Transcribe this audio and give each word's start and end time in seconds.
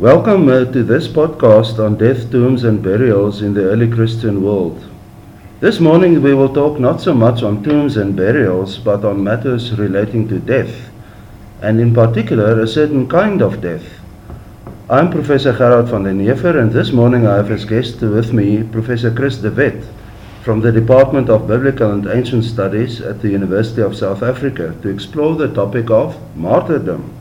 Welcome 0.00 0.48
uh, 0.48 0.64
to 0.72 0.82
this 0.82 1.08
podcast 1.08 1.78
on 1.78 1.98
death, 1.98 2.30
tombs, 2.30 2.64
and 2.64 2.82
burials 2.82 3.42
in 3.42 3.52
the 3.52 3.64
early 3.64 3.86
Christian 3.86 4.42
world. 4.42 4.82
This 5.60 5.78
morning 5.78 6.22
we 6.22 6.32
will 6.32 6.48
talk 6.54 6.80
not 6.80 7.02
so 7.02 7.12
much 7.12 7.42
on 7.42 7.62
tombs 7.62 7.98
and 7.98 8.16
burials, 8.16 8.78
but 8.78 9.04
on 9.04 9.22
matters 9.22 9.78
relating 9.78 10.26
to 10.28 10.38
death, 10.38 10.88
and 11.60 11.78
in 11.78 11.92
particular 11.92 12.58
a 12.62 12.66
certain 12.66 13.10
kind 13.10 13.42
of 13.42 13.60
death. 13.60 13.84
I'm 14.88 15.10
Professor 15.10 15.52
Gerard 15.52 15.88
van 15.88 16.04
den 16.04 16.20
Heever, 16.20 16.58
and 16.58 16.72
this 16.72 16.92
morning 16.92 17.26
I 17.26 17.36
have 17.36 17.50
as 17.50 17.66
guest 17.66 18.00
with 18.00 18.32
me 18.32 18.62
Professor 18.62 19.14
Chris 19.14 19.36
de 19.36 19.50
Wet 19.50 19.84
from 20.42 20.62
the 20.62 20.72
Department 20.72 21.28
of 21.28 21.46
Biblical 21.46 21.90
and 21.90 22.06
Ancient 22.06 22.44
Studies 22.44 23.02
at 23.02 23.20
the 23.20 23.28
University 23.28 23.82
of 23.82 23.94
South 23.94 24.22
Africa 24.22 24.74
to 24.80 24.88
explore 24.88 25.36
the 25.36 25.52
topic 25.52 25.90
of 25.90 26.16
martyrdom. 26.34 27.19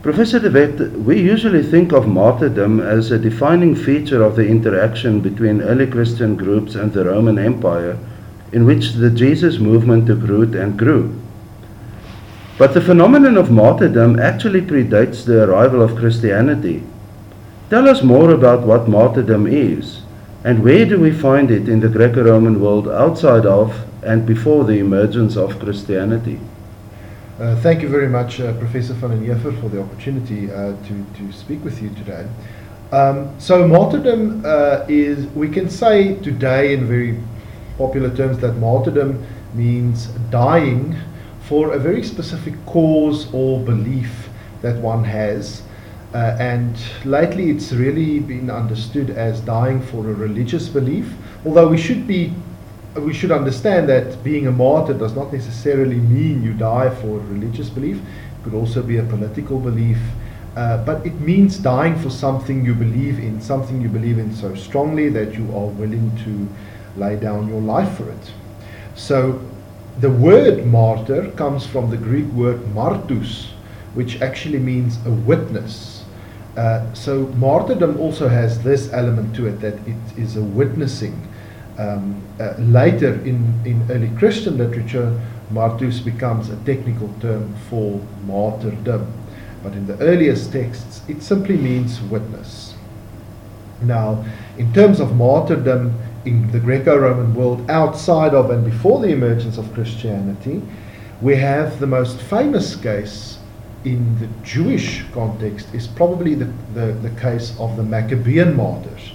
Professor 0.00 0.38
de 0.38 0.48
Wet, 0.48 0.92
we 0.92 1.20
usually 1.20 1.60
think 1.60 1.92
of 1.92 2.06
martyrdom 2.06 2.78
as 2.78 3.10
a 3.10 3.18
defining 3.18 3.74
feature 3.74 4.22
of 4.22 4.36
the 4.36 4.46
interaction 4.46 5.20
between 5.20 5.60
early 5.60 5.88
Christian 5.88 6.36
groups 6.36 6.76
and 6.76 6.92
the 6.92 7.04
Roman 7.04 7.36
Empire, 7.36 7.98
in 8.52 8.64
which 8.64 8.92
the 8.92 9.10
Jesus 9.10 9.58
movement 9.58 10.06
took 10.06 10.20
root 10.22 10.54
and 10.54 10.78
grew. 10.78 11.20
But 12.58 12.74
the 12.74 12.80
phenomenon 12.80 13.36
of 13.36 13.50
martyrdom 13.50 14.20
actually 14.20 14.60
predates 14.60 15.24
the 15.24 15.42
arrival 15.42 15.82
of 15.82 15.96
Christianity. 15.96 16.84
Tell 17.68 17.88
us 17.88 18.00
more 18.00 18.30
about 18.30 18.64
what 18.64 18.88
martyrdom 18.88 19.48
is, 19.48 20.02
and 20.44 20.62
where 20.62 20.86
do 20.86 21.00
we 21.00 21.10
find 21.10 21.50
it 21.50 21.68
in 21.68 21.80
the 21.80 21.88
Greco 21.88 22.22
Roman 22.22 22.60
world 22.60 22.86
outside 22.86 23.46
of 23.46 23.84
and 24.04 24.24
before 24.24 24.62
the 24.64 24.78
emergence 24.78 25.36
of 25.36 25.58
Christianity? 25.58 26.38
Uh, 27.38 27.54
thank 27.60 27.82
you 27.82 27.88
very 27.88 28.08
much, 28.08 28.40
uh, 28.40 28.52
Professor 28.54 28.94
van 28.94 29.10
den 29.10 29.40
for 29.40 29.68
the 29.68 29.80
opportunity 29.80 30.50
uh, 30.50 30.72
to, 30.84 31.06
to 31.14 31.30
speak 31.30 31.62
with 31.62 31.80
you 31.80 31.88
today. 31.90 32.26
Um, 32.90 33.32
so, 33.38 33.64
martyrdom 33.68 34.42
uh, 34.44 34.84
is, 34.88 35.24
we 35.36 35.48
can 35.48 35.70
say 35.70 36.16
today 36.16 36.72
in 36.72 36.88
very 36.88 37.16
popular 37.76 38.10
terms, 38.16 38.38
that 38.38 38.54
martyrdom 38.54 39.24
means 39.54 40.06
dying 40.30 40.96
for 41.42 41.74
a 41.74 41.78
very 41.78 42.02
specific 42.02 42.54
cause 42.66 43.32
or 43.32 43.60
belief 43.60 44.28
that 44.62 44.76
one 44.78 45.04
has. 45.04 45.62
Uh, 46.14 46.36
and 46.40 46.76
lately, 47.04 47.50
it's 47.50 47.70
really 47.70 48.18
been 48.18 48.50
understood 48.50 49.10
as 49.10 49.40
dying 49.42 49.80
for 49.80 49.98
a 50.10 50.12
religious 50.12 50.68
belief, 50.68 51.14
although 51.46 51.68
we 51.68 51.78
should 51.78 52.04
be 52.04 52.34
we 53.00 53.14
should 53.14 53.32
understand 53.32 53.88
that 53.88 54.22
being 54.22 54.46
a 54.46 54.52
martyr 54.52 54.94
does 54.94 55.14
not 55.14 55.32
necessarily 55.32 55.96
mean 55.96 56.42
you 56.42 56.52
die 56.54 56.90
for 56.90 57.18
religious 57.18 57.68
belief. 57.68 57.96
It 57.96 58.44
could 58.44 58.54
also 58.54 58.82
be 58.82 58.98
a 58.98 59.02
political 59.02 59.58
belief. 59.58 59.98
Uh, 60.56 60.84
but 60.84 61.06
it 61.06 61.20
means 61.20 61.56
dying 61.58 61.96
for 61.98 62.10
something 62.10 62.64
you 62.64 62.74
believe 62.74 63.18
in, 63.18 63.40
something 63.40 63.80
you 63.80 63.88
believe 63.88 64.18
in 64.18 64.34
so 64.34 64.54
strongly 64.54 65.08
that 65.08 65.34
you 65.34 65.44
are 65.54 65.66
willing 65.66 66.10
to 66.24 66.48
lay 66.98 67.16
down 67.16 67.48
your 67.48 67.60
life 67.60 67.96
for 67.96 68.10
it. 68.10 68.32
So 68.94 69.40
the 70.00 70.10
word 70.10 70.66
martyr 70.66 71.30
comes 71.32 71.66
from 71.66 71.90
the 71.90 71.96
Greek 71.96 72.26
word 72.32 72.60
martus, 72.74 73.46
which 73.94 74.20
actually 74.20 74.58
means 74.58 74.98
a 75.06 75.10
witness. 75.10 76.04
Uh, 76.56 76.92
so 76.92 77.26
martyrdom 77.36 78.00
also 78.00 78.28
has 78.28 78.62
this 78.62 78.92
element 78.92 79.36
to 79.36 79.46
it 79.46 79.60
that 79.60 79.74
it 79.86 80.18
is 80.18 80.36
a 80.36 80.42
witnessing. 80.42 81.28
Um, 81.78 82.20
uh, 82.40 82.54
later 82.58 83.14
in, 83.24 83.54
in 83.64 83.86
early 83.90 84.10
Christian 84.18 84.58
literature, 84.58 85.18
martus 85.52 86.04
becomes 86.04 86.50
a 86.50 86.56
technical 86.64 87.08
term 87.20 87.54
for 87.70 88.00
martyrdom. 88.26 89.12
But 89.62 89.72
in 89.72 89.86
the 89.86 89.96
earliest 90.00 90.52
texts, 90.52 91.02
it 91.08 91.22
simply 91.22 91.56
means 91.56 92.00
witness. 92.02 92.74
Now, 93.82 94.24
in 94.56 94.72
terms 94.72 94.98
of 94.98 95.14
martyrdom 95.14 95.94
in 96.24 96.50
the 96.50 96.58
Greco 96.58 96.96
Roman 96.98 97.34
world, 97.34 97.70
outside 97.70 98.34
of 98.34 98.50
and 98.50 98.64
before 98.64 99.00
the 99.00 99.08
emergence 99.08 99.56
of 99.56 99.72
Christianity, 99.72 100.60
we 101.20 101.36
have 101.36 101.78
the 101.78 101.86
most 101.86 102.20
famous 102.20 102.74
case 102.74 103.38
in 103.84 104.18
the 104.18 104.26
Jewish 104.42 105.04
context 105.12 105.72
is 105.72 105.86
probably 105.86 106.34
the, 106.34 106.52
the, 106.74 106.92
the 107.02 107.10
case 107.20 107.54
of 107.58 107.76
the 107.76 107.82
Maccabean 107.82 108.56
martyrs. 108.56 109.12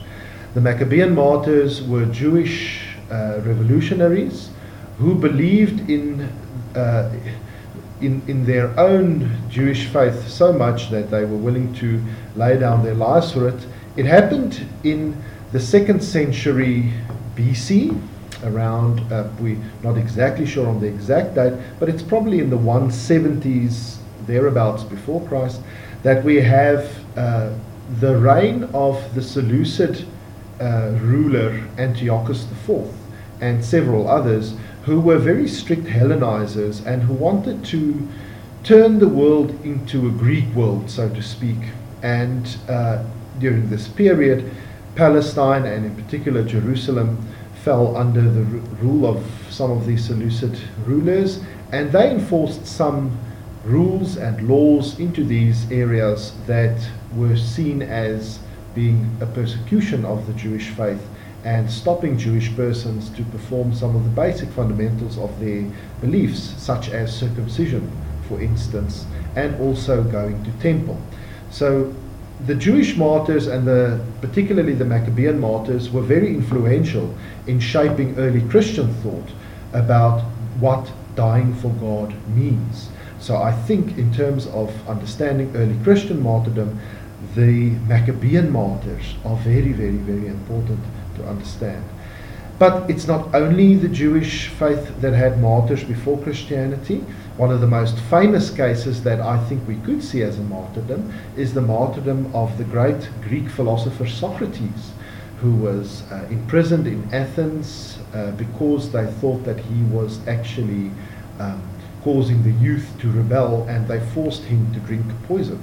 The 0.54 0.62
Maccabean 0.62 1.16
martyrs 1.16 1.82
were 1.82 2.06
Jewish 2.06 2.86
uh, 3.10 3.40
revolutionaries 3.44 4.52
who 5.00 5.16
believed 5.16 5.90
in, 5.90 6.30
uh, 6.76 7.12
in, 8.02 8.22
in 8.28 8.46
their 8.46 8.80
own 8.80 9.36
Jewish 9.50 9.88
faith 9.88 10.28
so 10.28 10.54
much 10.54 10.92
that 10.92 11.10
they 11.10 11.26
were 11.26 11.38
willing 11.38 11.74
to 11.76 12.00
lay 12.36 12.60
down 12.60 12.84
their 12.84 12.94
lives 12.94 13.32
for 13.32 13.48
it. 13.48 13.66
It 13.98 14.06
happened 14.06 14.64
in 14.84 15.20
the 15.54 15.60
second 15.60 16.04
century 16.04 16.94
BC, 17.36 18.00
around, 18.44 19.12
uh, 19.12 19.28
we're 19.40 19.58
not 19.82 19.98
exactly 19.98 20.46
sure 20.46 20.68
on 20.68 20.80
the 20.80 20.86
exact 20.86 21.34
date, 21.34 21.54
but 21.80 21.90
it's 21.90 22.04
probably 22.04 22.38
in 22.38 22.52
the 22.52 22.60
170s, 22.60 23.98
thereabouts 24.28 24.84
before 24.84 25.28
Christ, 25.28 25.62
that 26.04 26.24
we 26.24 26.36
have 26.36 26.96
uh, 27.18 27.52
the 28.00 28.16
reign 28.16 28.66
of 28.76 29.16
the 29.16 29.22
Seleucid 29.24 30.06
uh, 30.64 30.98
ruler 31.02 31.68
Antiochus 31.78 32.48
IV 32.52 32.88
and 33.42 33.64
several 33.64 34.08
others 34.08 34.56
who 34.86 35.00
were 35.00 35.18
very 35.18 35.48
strict 35.48 35.84
Hellenizers 35.84 36.86
and 36.86 37.04
who 37.04 37.14
wanted 37.14 37.64
to 37.66 38.08
turn 38.64 39.00
the 39.00 39.08
world 39.08 39.52
into 39.66 40.08
a 40.08 40.12
Greek 40.12 40.48
world, 40.56 40.90
so 40.90 41.10
to 41.10 41.22
speak. 41.22 41.58
And 42.02 42.58
uh, 42.70 43.04
during 43.40 43.70
this 43.70 43.88
period, 43.88 44.50
Palestine 44.96 45.66
and 45.66 45.86
in 45.86 45.96
particular 45.96 46.44
Jerusalem 46.44 47.18
fell 47.64 47.98
under 47.98 48.22
the 48.22 48.42
r- 48.42 48.64
rule 48.82 49.06
of 49.06 49.26
some 49.50 49.72
of 49.72 49.86
these 49.86 50.06
Seleucid 50.06 50.58
rulers, 50.86 51.42
and 51.72 51.92
they 51.92 52.12
enforced 52.12 52.66
some 52.66 53.18
rules 53.66 54.18
and 54.18 54.48
laws 54.48 55.00
into 55.00 55.24
these 55.24 55.70
areas 55.72 56.34
that 56.48 56.78
were 57.16 57.38
seen 57.38 57.82
as 57.82 58.40
being 58.76 59.16
a 59.22 59.26
persecution 59.26 60.06
of 60.06 60.26
the 60.28 60.34
Jewish 60.34 60.70
faith 60.70 61.02
and 61.44 61.70
stopping 61.70 62.18
Jewish 62.18 62.56
persons 62.56 63.10
to 63.12 63.24
perform 63.26 63.74
some 63.74 63.96
of 63.96 64.04
the 64.04 64.10
basic 64.10 64.50
fundamentals 64.50 65.18
of 65.18 65.38
their 65.40 65.70
beliefs, 66.00 66.56
such 66.58 66.90
as 66.90 67.16
circumcision, 67.16 67.92
for 68.28 68.42
instance, 68.42 69.06
and 69.36 69.60
also 69.60 70.04
going 70.04 70.42
to 70.44 70.52
temple. 70.62 71.00
So 71.52 71.94
the 72.46 72.56
Jewish 72.56 72.96
martyrs 72.96 73.48
and 73.48 73.68
the, 73.68 74.04
particularly 74.22 74.74
the 74.74 74.86
Maccabean 74.86 75.40
martyrs 75.40 75.92
were 75.92 76.02
very 76.02 76.30
influential 76.30 77.14
in 77.48 77.60
shaping 77.60 78.18
early 78.18 78.42
Christian 78.50 78.94
thought 78.96 79.30
about 79.74 80.22
what 80.60 80.92
dying 81.16 81.54
for 81.56 81.70
God 81.74 82.14
means. 82.30 82.90
So 83.20 83.38
I 83.38 83.52
think 83.52 83.98
in 83.98 84.14
terms 84.14 84.48
of 84.48 84.72
understanding 84.88 85.56
early 85.56 85.78
Christian 85.84 86.22
martyrdom, 86.22 86.80
the 87.36 87.72
Maccabean 87.88 88.52
martyrs 88.52 89.16
are 89.26 89.38
very, 89.38 89.72
very, 89.72 89.98
very 89.98 90.28
important 90.28 90.80
to 91.16 91.28
understand. 91.28 91.84
But 92.60 92.90
it's 92.90 93.08
not 93.08 93.34
only 93.34 93.76
the 93.76 93.90
Jewish 93.90 94.48
faith 94.48 95.02
that 95.02 95.14
had 95.14 95.42
martyrs 95.42 95.84
before 95.84 96.18
Christianity. 96.20 97.04
One 97.36 97.52
of 97.52 97.62
the 97.62 97.68
most 97.68 97.98
famous 98.00 98.52
cases 98.52 99.04
that 99.04 99.20
I 99.20 99.44
think 99.46 99.68
we 99.68 99.78
could 99.78 100.04
see 100.04 100.22
as 100.22 100.38
a 100.38 100.44
martyrdom 100.44 101.12
is 101.36 101.54
the 101.54 101.62
martyrdom 101.62 102.34
of 102.36 102.58
the 102.58 102.64
great 102.64 103.10
Greek 103.24 103.50
philosopher 103.50 104.08
Socrates, 104.08 104.92
who 105.42 105.52
was 105.52 106.04
uh, 106.12 106.28
imprisoned 106.30 106.86
in 106.86 107.12
Athens 107.14 107.98
uh, 108.14 108.32
because 108.32 108.92
they 108.92 109.08
thought 109.08 109.44
that 109.46 109.60
he 109.60 109.82
was 109.86 110.26
actually 110.28 110.92
um, 111.40 111.62
causing 112.04 112.44
the 112.44 112.52
youth 112.64 112.88
to 113.00 113.12
rebel 113.12 113.64
and 113.64 113.88
they 113.88 114.00
forced 114.12 114.44
him 114.44 114.72
to 114.74 114.80
drink 114.82 115.06
poison. 115.28 115.60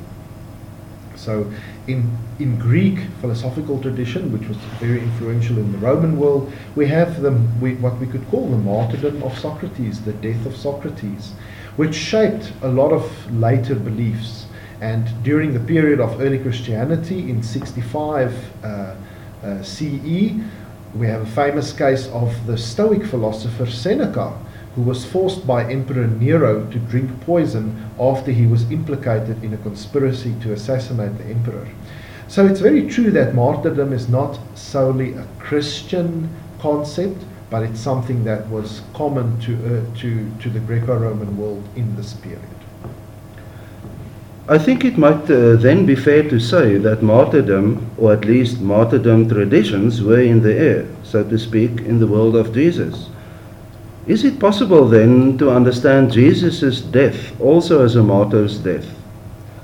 So, 1.20 1.52
in, 1.86 2.16
in 2.38 2.58
Greek 2.58 2.98
philosophical 3.20 3.78
tradition, 3.78 4.32
which 4.32 4.48
was 4.48 4.56
very 4.80 5.02
influential 5.02 5.58
in 5.58 5.70
the 5.70 5.78
Roman 5.78 6.18
world, 6.18 6.50
we 6.74 6.86
have 6.86 7.20
the, 7.20 7.32
we, 7.60 7.74
what 7.74 7.98
we 7.98 8.06
could 8.06 8.26
call 8.30 8.48
the 8.48 8.56
martyrdom 8.56 9.22
of 9.22 9.38
Socrates, 9.38 10.00
the 10.00 10.14
death 10.14 10.46
of 10.46 10.56
Socrates, 10.56 11.32
which 11.76 11.94
shaped 11.94 12.52
a 12.62 12.68
lot 12.68 12.90
of 12.90 13.04
later 13.34 13.74
beliefs. 13.74 14.46
And 14.80 15.22
during 15.22 15.52
the 15.52 15.60
period 15.60 16.00
of 16.00 16.22
early 16.22 16.38
Christianity 16.38 17.28
in 17.28 17.42
65 17.42 18.64
uh, 18.64 18.94
uh, 19.44 19.62
CE, 19.62 20.40
we 20.94 21.06
have 21.06 21.20
a 21.20 21.26
famous 21.26 21.74
case 21.74 22.08
of 22.08 22.46
the 22.46 22.56
Stoic 22.56 23.04
philosopher 23.04 23.66
Seneca, 23.66 24.38
who 24.74 24.82
was 24.82 25.04
forced 25.04 25.46
by 25.46 25.70
Emperor 25.70 26.06
Nero 26.06 26.70
to 26.70 26.78
drink 26.78 27.20
poison 27.22 27.90
after 27.98 28.30
he 28.30 28.46
was 28.46 28.70
implicated 28.70 29.42
in 29.42 29.52
a 29.52 29.58
conspiracy 29.58 30.34
to 30.42 30.52
assassinate 30.52 31.18
the 31.18 31.24
emperor. 31.24 31.68
So 32.28 32.46
it's 32.46 32.60
very 32.60 32.88
true 32.88 33.10
that 33.10 33.34
martyrdom 33.34 33.92
is 33.92 34.08
not 34.08 34.38
solely 34.56 35.14
a 35.14 35.26
Christian 35.40 36.28
concept, 36.60 37.24
but 37.50 37.64
it's 37.64 37.80
something 37.80 38.22
that 38.24 38.48
was 38.48 38.82
common 38.94 39.40
to, 39.40 39.54
uh, 39.54 39.98
to, 39.98 40.30
to 40.40 40.50
the 40.50 40.60
Greco 40.60 40.96
Roman 40.96 41.36
world 41.36 41.68
in 41.74 41.96
this 41.96 42.12
period. 42.14 42.40
I 44.48 44.58
think 44.58 44.84
it 44.84 44.96
might 44.96 45.30
uh, 45.30 45.56
then 45.56 45.86
be 45.86 45.94
fair 45.96 46.28
to 46.28 46.40
say 46.40 46.76
that 46.78 47.02
martyrdom, 47.02 47.90
or 47.98 48.12
at 48.12 48.24
least 48.24 48.60
martyrdom 48.60 49.28
traditions, 49.28 50.02
were 50.02 50.20
in 50.20 50.42
the 50.42 50.54
air, 50.54 50.86
so 51.02 51.22
to 51.24 51.38
speak, 51.38 51.80
in 51.80 51.98
the 51.98 52.06
world 52.06 52.36
of 52.36 52.54
Jesus. 52.54 53.08
Is 54.10 54.24
it 54.24 54.40
possible 54.40 54.88
then 54.88 55.38
to 55.38 55.52
understand 55.52 56.10
Jesus' 56.10 56.80
death 56.80 57.40
also 57.40 57.84
as 57.84 57.94
a 57.94 58.02
martyr's 58.02 58.58
death? 58.58 58.84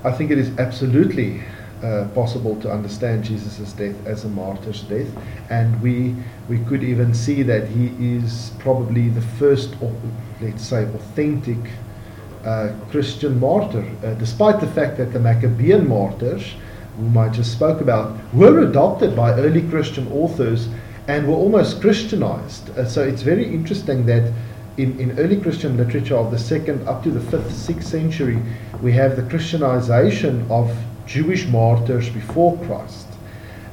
I 0.05 0.13
think 0.13 0.31
it 0.31 0.37
is 0.37 0.57
absolutely 0.57 1.41
uh, 1.83 2.07
possible 2.15 2.55
to 2.61 2.71
understand 2.71 3.25
Jesus' 3.25 3.73
death 3.73 3.97
as 4.07 4.23
a 4.23 4.29
martyr's 4.29 4.83
death, 4.83 5.09
and 5.49 5.81
we 5.81 6.15
we 6.47 6.59
could 6.59 6.81
even 6.81 7.13
see 7.13 7.43
that 7.43 7.67
he 7.67 7.87
is 7.99 8.53
probably 8.57 9.09
the 9.09 9.25
first, 9.37 9.75
let's 10.39 10.63
say, 10.63 10.85
authentic 10.95 11.59
uh, 12.45 12.69
Christian 12.89 13.41
martyr, 13.41 13.83
uh, 14.01 14.13
despite 14.13 14.61
the 14.61 14.67
fact 14.67 14.95
that 14.95 15.11
the 15.11 15.19
Maccabean 15.19 15.89
martyrs, 15.89 16.53
whom 16.95 17.17
I 17.17 17.27
just 17.27 17.51
spoke 17.51 17.81
about, 17.81 18.15
were 18.33 18.59
adopted 18.59 19.13
by 19.13 19.33
early 19.33 19.67
Christian 19.67 20.07
authors 20.07 20.69
and 21.07 21.27
were 21.27 21.35
almost 21.35 21.81
Christianized. 21.81 22.69
Uh, 22.77 22.85
so 22.85 23.01
it's 23.01 23.21
very 23.21 23.45
interesting 23.45 24.05
that 24.05 24.31
in, 24.77 24.99
in 24.99 25.17
early 25.17 25.39
Christian 25.39 25.77
literature 25.77 26.15
of 26.15 26.31
the 26.31 26.37
second 26.37 26.87
up 26.87 27.03
to 27.03 27.11
the 27.11 27.21
fifth, 27.31 27.51
sixth 27.55 27.89
century, 27.89 28.37
we 28.81 28.91
have 28.93 29.15
the 29.15 29.23
Christianization 29.23 30.45
of 30.51 30.75
Jewish 31.07 31.47
martyrs 31.47 32.09
before 32.09 32.57
Christ, 32.65 33.07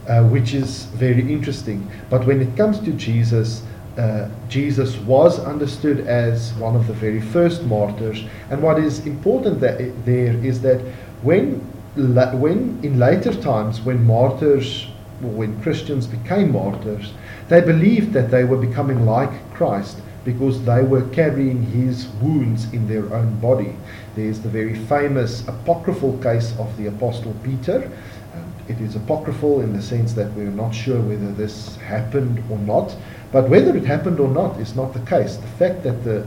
uh, 0.08 0.22
which 0.24 0.54
is 0.54 0.84
very 0.84 1.20
interesting. 1.32 1.90
But 2.08 2.26
when 2.26 2.40
it 2.40 2.56
comes 2.56 2.78
to 2.80 2.92
Jesus, 2.92 3.62
uh, 3.98 4.28
Jesus 4.48 4.96
was 4.98 5.38
understood 5.38 6.06
as 6.06 6.54
one 6.54 6.74
of 6.74 6.86
the 6.86 6.94
very 6.94 7.20
first 7.20 7.64
martyrs. 7.64 8.24
And 8.50 8.62
what 8.62 8.78
is 8.78 9.06
important 9.06 9.60
that, 9.60 9.78
there 10.04 10.32
is 10.44 10.60
that 10.62 10.80
when, 11.22 11.60
when 11.96 12.80
in 12.82 12.98
later 12.98 13.34
times, 13.34 13.80
when 13.82 14.04
martyrs, 14.06 14.86
when 15.20 15.60
Christians 15.62 16.06
became 16.06 16.52
martyrs, 16.52 17.12
they 17.48 17.60
believed 17.60 18.12
that 18.12 18.30
they 18.30 18.44
were 18.44 18.56
becoming 18.56 19.04
like 19.04 19.52
Christ 19.54 20.00
because 20.24 20.64
they 20.64 20.82
were 20.82 21.06
carrying 21.10 21.62
his 21.62 22.08
wounds 22.22 22.72
in 22.72 22.88
their 22.88 23.12
own 23.14 23.38
body. 23.40 23.76
There's 24.14 24.40
the 24.40 24.48
very 24.48 24.74
famous 24.74 25.46
apocryphal 25.46 26.18
case 26.18 26.54
of 26.58 26.74
the 26.78 26.86
Apostle 26.86 27.34
Peter. 27.42 27.90
Um, 28.34 28.54
it 28.68 28.80
is 28.80 28.96
apocryphal 28.96 29.60
in 29.60 29.74
the 29.74 29.82
sense 29.82 30.14
that 30.14 30.32
we're 30.32 30.50
not 30.50 30.74
sure 30.74 31.00
whether 31.00 31.30
this 31.32 31.76
happened 31.76 32.42
or 32.50 32.58
not, 32.58 32.96
but 33.32 33.48
whether 33.50 33.76
it 33.76 33.84
happened 33.84 34.18
or 34.18 34.28
not 34.28 34.58
is 34.58 34.74
not 34.74 34.94
the 34.94 35.00
case. 35.00 35.36
The 35.36 35.46
fact 35.58 35.82
that 35.82 36.04
the 36.04 36.26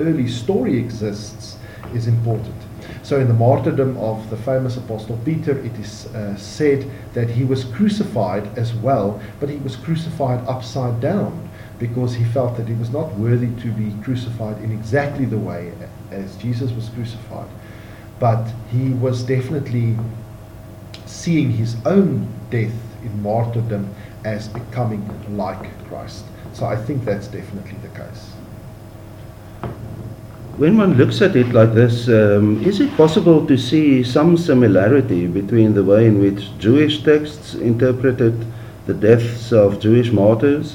early 0.00 0.26
story 0.26 0.76
exists 0.76 1.56
is 1.94 2.08
important. 2.08 2.56
So, 3.08 3.18
in 3.18 3.26
the 3.26 3.32
martyrdom 3.32 3.96
of 3.96 4.28
the 4.28 4.36
famous 4.36 4.76
Apostle 4.76 5.18
Peter, 5.24 5.58
it 5.60 5.74
is 5.78 6.04
uh, 6.08 6.36
said 6.36 6.90
that 7.14 7.30
he 7.30 7.42
was 7.42 7.64
crucified 7.64 8.46
as 8.58 8.74
well, 8.74 9.18
but 9.40 9.48
he 9.48 9.56
was 9.56 9.76
crucified 9.76 10.46
upside 10.46 11.00
down 11.00 11.48
because 11.78 12.12
he 12.14 12.24
felt 12.24 12.58
that 12.58 12.68
he 12.68 12.74
was 12.74 12.90
not 12.90 13.14
worthy 13.14 13.48
to 13.62 13.72
be 13.72 13.94
crucified 14.04 14.62
in 14.62 14.72
exactly 14.72 15.24
the 15.24 15.38
way 15.38 15.72
as 16.10 16.36
Jesus 16.36 16.70
was 16.72 16.90
crucified. 16.90 17.48
But 18.20 18.46
he 18.70 18.90
was 18.90 19.22
definitely 19.22 19.96
seeing 21.06 21.50
his 21.52 21.76
own 21.86 22.28
death 22.50 22.76
in 23.02 23.22
martyrdom 23.22 23.88
as 24.26 24.48
becoming 24.48 25.02
like 25.34 25.64
Christ. 25.86 26.26
So 26.52 26.66
I 26.66 26.76
think 26.76 27.06
that's 27.06 27.28
definitely 27.28 27.78
the 27.80 27.98
case. 27.98 28.37
When 30.58 30.76
one 30.76 30.94
looks 30.94 31.22
at 31.22 31.36
it 31.36 31.52
like 31.52 31.72
this, 31.72 32.08
um, 32.08 32.60
is 32.64 32.80
it 32.80 32.96
possible 32.96 33.46
to 33.46 33.56
see 33.56 34.02
some 34.02 34.36
similarity 34.36 35.28
between 35.28 35.72
the 35.72 35.84
way 35.84 36.04
in 36.08 36.18
which 36.18 36.50
Jewish 36.58 37.04
texts 37.04 37.54
interpreted 37.54 38.44
the 38.86 38.94
deaths 38.94 39.52
of 39.52 39.78
Jewish 39.78 40.10
martyrs 40.10 40.74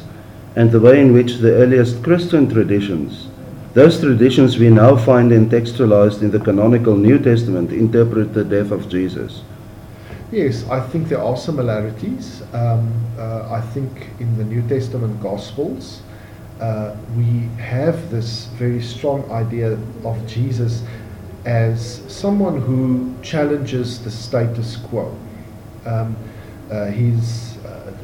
and 0.55 0.71
the 0.71 0.79
way 0.79 1.01
in 1.01 1.11
which 1.11 1.39
the 1.39 1.51
earliest 1.55 2.01
Christian 2.01 2.49
traditions, 2.49 3.27
those 3.73 3.99
traditions 3.99 4.57
we 4.57 4.69
now 4.69 4.95
find 4.95 5.31
textualized 5.51 6.21
in 6.21 6.31
the 6.31 6.39
canonical 6.39 6.95
New 6.95 7.19
Testament, 7.19 7.73
interpret 7.73 8.33
the 8.33 8.45
death 8.45 8.71
of 8.71 8.87
Jesus. 8.87 9.41
Yes, 10.31 10.63
I 10.69 10.79
think 10.79 11.09
there 11.09 11.21
are 11.21 11.35
similarities. 11.35 12.41
Um, 12.53 12.89
uh, 13.19 13.49
I 13.51 13.59
think 13.59 14.11
in 14.21 14.37
the 14.37 14.45
New 14.45 14.61
Testament 14.69 15.21
Gospels, 15.21 16.01
uh, 16.63 16.95
we 17.17 17.41
have 17.61 18.09
this 18.09 18.45
very 18.55 18.81
strong 18.81 19.29
idea 19.31 19.73
of 20.05 20.25
Jesus 20.25 20.81
as 21.43 22.01
someone 22.07 22.61
who 22.61 23.13
challenges 23.21 24.01
the 24.01 24.09
status 24.09 24.77
quo. 24.77 25.13
Um, 25.85 26.15
uh, 26.71 26.85
his 26.85 27.53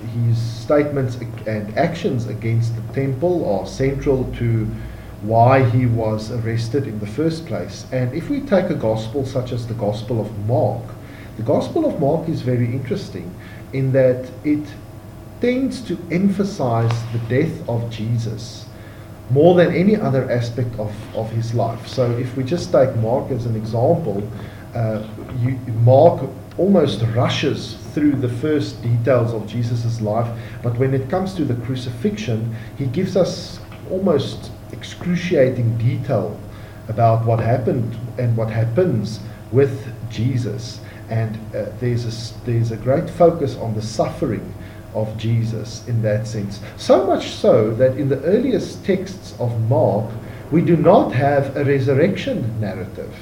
his 0.10 0.38
statements 0.38 1.16
and 1.48 1.78
actions 1.78 2.28
against 2.28 2.76
the 2.76 2.94
temple 2.94 3.36
are 3.50 3.66
central 3.66 4.24
to 4.34 4.66
why 5.22 5.64
he 5.70 5.86
was 5.86 6.32
arrested 6.32 6.88
in 6.88 7.00
the 7.00 7.08
first 7.08 7.46
place. 7.46 7.86
And 7.92 8.14
if 8.14 8.30
we 8.30 8.42
take 8.42 8.70
a 8.70 8.76
gospel 8.76 9.26
such 9.26 9.52
as 9.52 9.68
the 9.68 9.74
Gospel 9.74 10.20
of 10.20 10.48
Mark, 10.48 10.84
the 11.38 11.44
Gospel 11.44 11.86
of 11.86 12.00
Mark 12.00 12.28
is 12.30 12.42
very 12.42 12.66
interesting 12.66 13.34
in 13.74 13.92
that 13.92 14.30
it 14.44 14.66
tends 15.42 15.82
to 15.82 15.98
emphasize 16.12 16.92
the 17.14 17.20
death 17.30 17.68
of 17.70 17.90
Jesus 17.90 18.66
more 19.30 19.56
than 19.56 19.74
any 19.74 19.96
other 19.96 20.30
aspect 20.32 20.74
of, 20.80 20.92
of 21.16 21.30
his 21.32 21.54
life. 21.54 21.88
So 21.88 22.12
if 22.18 22.36
we 22.36 22.44
just 22.44 22.72
take 22.72 22.96
Mark 22.98 23.32
as 23.32 23.46
an 23.46 23.56
example, 23.56 24.28
uh, 24.74 25.04
you, 25.40 25.58
Mark 25.84 26.30
almost 26.58 27.02
rushes 27.16 27.76
through 27.94 28.14
the 28.14 28.30
first 28.30 28.82
details 28.82 29.34
of 29.34 29.48
Jesus' 29.48 30.02
life, 30.02 30.28
but 30.62 30.78
when 30.78 30.94
it 30.94 31.10
comes 31.10 31.34
to 31.36 31.46
the 31.46 31.56
crucifixion, 31.66 32.56
he 32.78 32.86
gives 32.88 33.16
us 33.16 33.60
almost 33.90 34.52
excruciating 34.72 35.78
detail 35.78 36.40
about 36.88 37.26
what 37.26 37.40
happened 37.40 37.98
and 38.18 38.36
what 38.36 38.50
happens 38.50 39.20
with 39.52 39.88
Jesus. 40.10 40.80
And 41.10 41.38
uh, 41.56 41.66
there's, 41.80 42.06
a, 42.06 42.46
there's 42.46 42.72
a 42.72 42.78
great 42.78 43.10
focus 43.10 43.56
on 43.56 43.74
the 43.76 43.82
suffering 43.82 44.54
of 44.94 45.18
Jesus 45.18 45.88
in 45.88 46.02
that 46.02 46.28
sense. 46.28 46.60
So 46.78 47.06
much 47.06 47.30
so 47.30 47.74
that 47.76 47.98
in 47.98 48.10
the 48.10 48.22
earliest 48.24 48.86
texts 48.86 49.36
of 49.40 49.60
Mark, 49.70 50.12
we 50.52 50.62
do 50.62 50.76
not 50.76 51.12
have 51.12 51.56
a 51.56 51.64
resurrection 51.64 52.60
narrative 52.60 53.14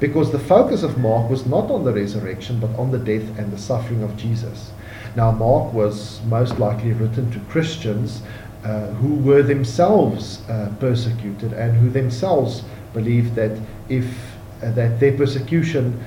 because 0.00 0.32
the 0.32 0.38
focus 0.38 0.82
of 0.82 0.98
Mark 0.98 1.30
was 1.30 1.46
not 1.46 1.70
on 1.70 1.84
the 1.84 1.92
resurrection 1.92 2.58
but 2.58 2.70
on 2.78 2.90
the 2.90 2.98
death 2.98 3.38
and 3.38 3.52
the 3.52 3.58
suffering 3.58 4.02
of 4.02 4.16
Jesus. 4.16 4.72
Now, 5.16 5.30
Mark 5.30 5.72
was 5.72 6.20
most 6.24 6.58
likely 6.58 6.92
written 6.92 7.30
to 7.30 7.38
Christians 7.50 8.22
uh, 8.64 8.88
who 8.94 9.14
were 9.16 9.42
themselves 9.42 10.42
uh, 10.48 10.72
persecuted 10.80 11.52
and 11.52 11.76
who 11.76 11.90
themselves 11.90 12.62
believed 12.92 13.34
that 13.36 13.58
if 13.88 14.06
uh, 14.62 14.70
that 14.72 14.98
their 14.98 15.12
persecution 15.12 16.02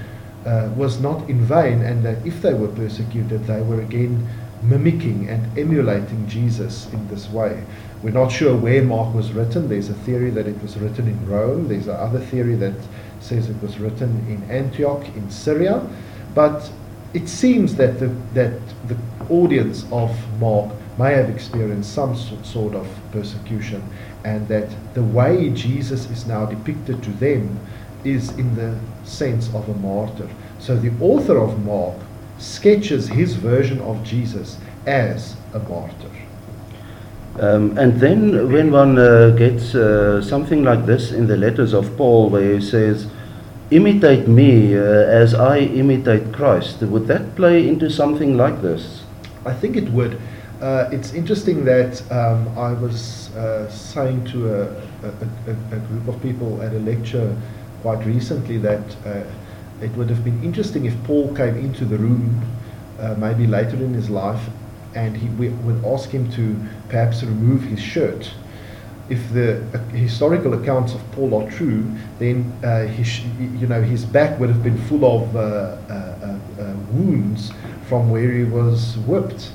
uh, 0.46 0.70
was 0.76 1.00
not 1.00 1.30
in 1.30 1.40
vain 1.42 1.82
and 1.82 2.04
that 2.04 2.26
if 2.26 2.42
they 2.42 2.54
were 2.54 2.70
persecuted, 2.70 3.46
they 3.46 3.62
were 3.62 3.82
again 3.82 4.28
mimicking 4.64 5.30
and 5.30 5.58
emulating 5.58 6.28
Jesus 6.28 6.92
in 6.94 7.08
this 7.08 7.30
way. 7.30 7.64
We're 8.04 8.12
not 8.12 8.32
sure 8.32 8.56
where 8.56 8.84
Mark 8.84 9.14
was 9.16 9.32
written. 9.32 9.70
There's 9.70 9.90
a 9.90 9.94
theory 9.94 10.30
that 10.32 10.48
it 10.48 10.62
was 10.62 10.78
written 10.78 11.08
in 11.08 11.28
Rome. 11.28 11.68
There's 11.68 11.88
another 11.88 12.20
theory 12.20 12.56
that 12.56 12.76
says 13.20 13.50
it 13.50 13.62
was 13.62 13.80
written 13.80 14.26
in 14.28 14.50
Antioch 14.52 15.06
in 15.16 15.30
Syria. 15.32 15.88
But 16.36 16.72
it 17.14 17.28
seems 17.28 17.76
that 17.76 18.00
the, 18.00 18.08
that 18.34 18.60
the 18.88 18.98
audience 19.30 19.86
of 19.92 20.12
Mark 20.40 20.72
may 20.98 21.14
have 21.14 21.30
experienced 21.30 21.94
some 21.94 22.16
sort 22.16 22.76
of 22.76 22.88
persecution, 23.12 23.84
and 24.24 24.48
that 24.48 24.70
the 24.94 25.04
way 25.04 25.50
Jesus 25.52 26.10
is 26.10 26.26
now 26.26 26.46
depicted 26.46 27.04
to 27.04 27.12
them 27.12 27.60
is 28.04 28.30
in 28.32 28.56
the 28.56 28.78
sense 29.04 29.48
of 29.54 29.68
a 29.70 29.74
martyr. 29.76 30.28
So 30.60 30.76
the 30.76 30.92
author 31.02 31.38
of 31.38 31.64
Mark 31.66 31.96
sketches 32.38 33.08
his 33.08 33.36
version 33.36 33.80
of 33.82 34.04
Jesus 34.04 34.58
as 34.86 35.36
a 35.54 35.60
martyr. 35.60 36.12
Um, 37.40 37.78
and 37.78 38.00
then, 38.00 38.52
when 38.52 38.72
one 38.72 38.98
uh, 38.98 39.30
gets 39.30 39.76
uh, 39.76 40.24
something 40.24 40.64
like 40.64 40.86
this 40.88 41.12
in 41.12 41.28
the 41.28 41.38
letters 41.38 41.74
of 41.74 41.96
Paul, 41.96 42.30
where 42.30 42.56
he 42.56 42.62
says, 42.62 43.08
Imitate 43.70 44.28
me 44.28 44.76
uh, 44.76 44.82
as 44.82 45.36
I 45.36 45.60
imitate 45.60 46.34
Christ, 46.34 46.82
would 46.82 47.06
that 47.08 47.36
play 47.36 47.68
into 47.68 47.90
something 47.90 48.38
like 48.38 48.62
this? 48.62 49.04
I 49.46 49.54
think 49.54 49.76
it 49.76 49.90
would. 49.90 50.20
Uh, 50.62 50.90
it's 50.92 51.14
interesting 51.14 51.64
that 51.66 52.02
um, 52.12 52.48
I 52.58 52.74
was 52.74 53.36
uh, 53.36 53.70
saying 53.70 54.26
to 54.32 54.54
a, 54.54 54.62
a, 55.04 55.76
a, 55.76 55.80
group 55.80 56.08
of 56.08 56.20
people 56.24 56.60
at 56.64 56.74
a 56.74 56.80
lecture 56.80 57.36
quite 57.84 58.04
recently 58.06 58.58
that 58.58 58.82
uh, 59.06 59.24
it 59.82 59.92
would 59.92 60.10
have 60.10 60.24
been 60.24 60.44
interesting 60.44 60.86
if 60.86 60.96
Paul 61.04 61.36
came 61.36 61.56
into 61.58 61.86
the 61.86 61.98
room 61.98 62.42
maybe 63.18 63.46
later 63.46 63.76
in 63.76 63.94
his 63.94 64.10
life 64.10 64.50
and 64.96 65.16
he, 65.16 65.30
we 65.30 65.50
would 65.50 65.86
ask 65.86 66.10
him 66.10 66.32
to 66.32 66.56
perhaps 66.90 67.24
remove 67.24 67.62
his 67.62 67.80
shirt 67.80 68.32
if 69.10 69.32
the 69.32 69.62
uh, 69.74 69.78
historical 69.90 70.54
accounts 70.54 70.94
of 70.94 71.12
Paul 71.12 71.42
are 71.42 71.50
true, 71.50 71.90
then 72.20 72.52
uh, 72.64 72.86
his, 72.88 73.22
you 73.40 73.68
know, 73.68 73.82
his 73.82 74.04
back 74.06 74.40
would 74.40 74.50
have 74.50 74.64
been 74.64 74.78
full 74.78 75.06
of 75.06 75.36
uh, 75.36 75.40
uh, 75.40 75.94
uh, 76.60 76.62
uh, 76.62 76.74
wounds 76.92 77.52
from 77.88 78.10
where 78.10 78.32
he 78.32 78.44
was 78.44 78.98
whipped. 79.00 79.52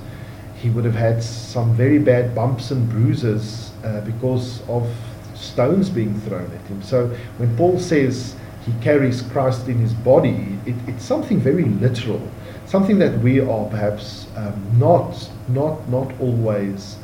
He 0.57 0.71
would 0.71 0.85
have 0.85 0.95
had 0.95 1.23
some 1.23 1.75
very 1.75 1.99
bad 1.99 2.35
bumps 2.35 2.71
and 2.71 2.89
bruises 2.89 3.73
uh, 3.85 4.01
because 4.03 4.67
of 4.69 4.89
stones 5.35 5.91
being 5.91 6.19
thrown 6.23 6.51
at 6.51 6.67
him. 6.69 6.83
So 6.83 7.09
when 7.37 7.55
Paul 7.57 7.79
says 7.79 8.37
he 8.65 8.73
carries 8.81 9.23
Christ 9.23 9.69
in 9.69 9.79
his 9.79 9.93
body, 9.93 10.59
it, 10.67 10.75
it's 10.87 11.05
something 11.05 11.41
very 11.41 11.65
literal, 11.65 12.21
something 12.67 12.99
that 12.99 13.19
we 13.19 13.41
are 13.41 13.69
perhaps 13.69 14.27
um, 14.37 14.79
not, 14.79 15.29
not, 15.49 15.89
not 15.89 16.13
always 16.21 16.97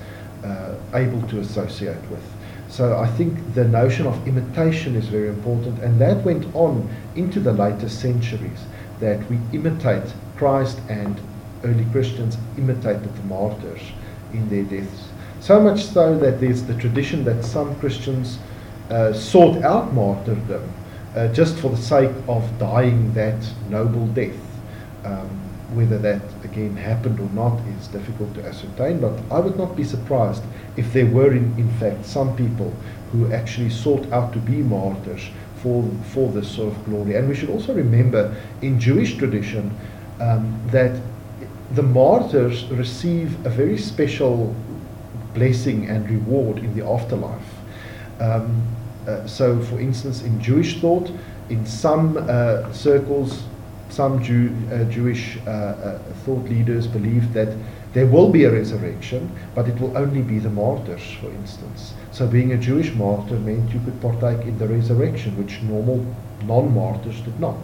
uh, 0.44 0.74
able 0.94 1.20
to 1.28 1.40
associate 1.40 2.00
with. 2.10 2.22
So 2.68 2.98
I 2.98 3.06
think 3.06 3.54
the 3.54 3.64
notion 3.64 4.06
of 4.06 4.28
imitation 4.28 4.94
is 4.94 5.06
very 5.06 5.28
important, 5.28 5.82
and 5.82 6.00
that 6.00 6.24
went 6.24 6.46
on 6.54 6.88
into 7.16 7.40
the 7.40 7.52
later 7.52 7.88
centuries, 7.88 8.60
that 9.00 9.28
we 9.30 9.38
imitate 9.52 10.12
Christ 10.36 10.78
and 10.88 11.18
early 11.64 11.86
Christians 11.86 12.36
imitated 12.56 13.14
the 13.16 13.22
martyrs 13.22 13.80
in 14.32 14.48
their 14.48 14.64
deaths. 14.64 15.08
So 15.40 15.60
much 15.60 15.84
so 15.84 16.16
that 16.18 16.40
there's 16.40 16.62
the 16.62 16.74
tradition 16.74 17.24
that 17.24 17.44
some 17.44 17.74
Christians 17.80 18.38
uh, 18.90 19.12
sought 19.12 19.62
out 19.62 19.92
martyrdom 19.92 20.72
uh, 21.18 21.32
just 21.32 21.58
for 21.58 21.70
the 21.70 21.76
sake 21.76 22.14
of 22.28 22.58
dying 22.58 23.12
that 23.14 23.44
noble 23.68 24.06
death. 24.08 24.38
Um, 25.04 25.28
whether 25.74 25.98
that 25.98 26.22
again 26.44 26.74
happened 26.76 27.20
or 27.20 27.28
not 27.30 27.60
is 27.78 27.88
difficult 27.88 28.32
to 28.34 28.42
ascertain, 28.46 29.00
but 29.00 29.20
I 29.30 29.38
would 29.38 29.58
not 29.58 29.76
be 29.76 29.84
surprised 29.84 30.42
if 30.78 30.92
there 30.94 31.04
were, 31.04 31.32
in, 31.32 31.54
in 31.58 31.70
fact, 31.78 32.06
some 32.06 32.34
people 32.36 32.72
who 33.12 33.30
actually 33.32 33.68
sought 33.68 34.10
out 34.10 34.32
to 34.32 34.38
be 34.38 34.62
martyrs 34.62 35.28
for, 35.56 35.84
for 36.12 36.32
this 36.32 36.50
sort 36.50 36.74
of 36.74 36.84
glory. 36.86 37.16
And 37.16 37.28
we 37.28 37.34
should 37.34 37.50
also 37.50 37.74
remember 37.74 38.34
in 38.62 38.80
Jewish 38.80 39.16
tradition 39.16 39.76
um, 40.20 40.58
that 40.68 41.00
the 41.74 41.82
martyrs 41.82 42.64
receive 42.66 43.44
a 43.44 43.50
very 43.50 43.76
special 43.76 44.54
blessing 45.34 45.88
and 45.88 46.08
reward 46.08 46.58
in 46.58 46.74
the 46.74 46.86
afterlife. 46.86 47.44
Um, 48.20 48.66
uh, 49.08 49.26
so, 49.26 49.58
for 49.60 49.80
instance, 49.80 50.22
in 50.22 50.40
Jewish 50.40 50.80
thought, 50.80 51.10
in 51.48 51.64
some 51.64 52.18
uh, 52.18 52.70
circles, 52.72 53.44
some 53.88 54.22
Jew, 54.22 54.54
uh, 54.70 54.84
Jewish 54.84 55.38
uh, 55.46 55.50
uh, 55.50 55.98
thought 56.24 56.44
leaders 56.44 56.86
believe 56.86 57.32
that 57.32 57.56
there 57.94 58.06
will 58.06 58.28
be 58.30 58.44
a 58.44 58.52
resurrection, 58.52 59.32
but 59.54 59.66
it 59.66 59.80
will 59.80 59.96
only 59.96 60.20
be 60.20 60.38
the 60.38 60.50
martyrs, 60.50 61.02
for 61.20 61.30
instance. 61.30 61.94
So, 62.12 62.26
being 62.26 62.52
a 62.52 62.58
Jewish 62.58 62.92
martyr 62.94 63.38
meant 63.38 63.72
you 63.72 63.80
could 63.80 63.98
partake 64.02 64.46
in 64.46 64.58
the 64.58 64.68
resurrection, 64.68 65.38
which 65.38 65.62
normal 65.62 66.04
non 66.44 66.74
martyrs 66.74 67.18
did 67.22 67.40
not. 67.40 67.58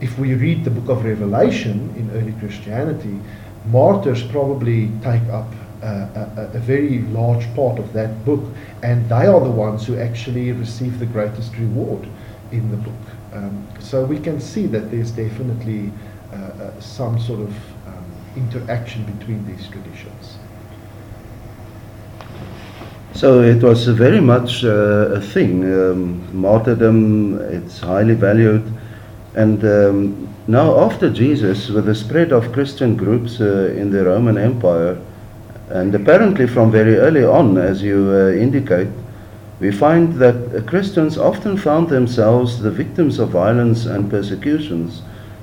If 0.00 0.18
we 0.18 0.34
read 0.34 0.64
the 0.64 0.70
book 0.70 0.88
of 0.88 1.04
Revelation 1.04 1.92
in 1.96 2.10
early 2.12 2.32
Christianity, 2.38 3.18
martyrs 3.66 4.22
probably 4.22 4.88
take 5.02 5.24
up 5.30 5.52
a, 5.82 6.50
a, 6.54 6.58
very 6.58 7.00
large 7.02 7.52
part 7.54 7.78
of 7.78 7.92
that 7.92 8.24
book, 8.24 8.42
and 8.82 9.08
they 9.08 9.26
are 9.26 9.40
the 9.40 9.50
ones 9.50 9.86
who 9.86 9.98
actually 9.98 10.52
receive 10.52 10.98
the 10.98 11.06
greatest 11.06 11.56
reward 11.56 12.06
in 12.52 12.70
the 12.70 12.76
book. 12.76 12.92
Um, 13.32 13.66
so 13.78 14.04
we 14.04 14.18
can 14.18 14.40
see 14.40 14.66
that 14.66 14.90
there's 14.90 15.10
definitely 15.10 15.92
uh, 16.32 16.36
uh, 16.36 16.80
some 16.80 17.18
sort 17.18 17.40
of 17.40 17.54
um, 17.86 18.04
interaction 18.36 19.04
between 19.04 19.46
these 19.46 19.68
traditions. 19.68 20.38
So 23.14 23.42
it 23.42 23.62
was 23.62 23.86
very 23.88 24.20
much 24.20 24.64
uh, 24.64 25.16
a 25.16 25.20
thing. 25.20 25.64
Um, 25.64 26.40
martyrdom, 26.40 27.40
it's 27.40 27.80
highly 27.80 28.14
valued. 28.14 28.72
And 29.34 29.64
um, 29.64 30.28
now, 30.46 30.80
after 30.80 31.10
Jesus, 31.10 31.68
with 31.68 31.86
the 31.86 31.94
spread 31.94 32.32
of 32.32 32.52
Christian 32.52 32.96
groups 32.96 33.40
uh, 33.40 33.74
in 33.76 33.90
the 33.90 34.04
Roman 34.04 34.38
Empire, 34.38 34.98
and 35.70 35.94
apparently 35.94 36.46
from 36.46 36.70
very 36.70 36.96
early 36.96 37.24
on, 37.24 37.56
as 37.56 37.82
you 37.82 38.10
uh, 38.12 38.32
indicate, 38.32 38.88
we 39.60 39.70
find 39.70 40.14
that 40.14 40.66
Christians 40.66 41.18
often 41.18 41.56
found 41.56 41.88
themselves 41.88 42.60
the 42.60 42.70
victims 42.70 43.18
of 43.18 43.30
violence 43.30 43.86
and 43.86 44.10
persecutions, 44.10 45.02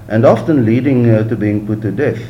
and 0.10 0.26
often 0.26 0.66
leading 0.66 1.10
uh, 1.10 1.28
to 1.28 1.36
being 1.36 1.66
put 1.66 1.82
to 1.82 1.92
death. 1.92 2.22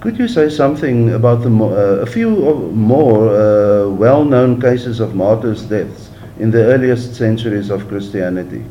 Could 0.00 0.18
you 0.18 0.28
say 0.28 0.48
something 0.48 1.12
about 1.12 1.42
the 1.42 1.50
mo- 1.50 1.74
uh, 1.74 2.02
a 2.02 2.06
few 2.06 2.30
more 2.72 3.28
uh, 3.28 3.88
well 3.90 4.24
known 4.24 4.60
cases 4.60 5.00
of 5.00 5.14
martyrs' 5.14 5.62
deaths 5.62 6.10
in 6.38 6.50
the 6.50 6.64
earliest 6.64 7.14
centuries 7.14 7.70
of 7.70 7.86
Christianity? 7.88 8.64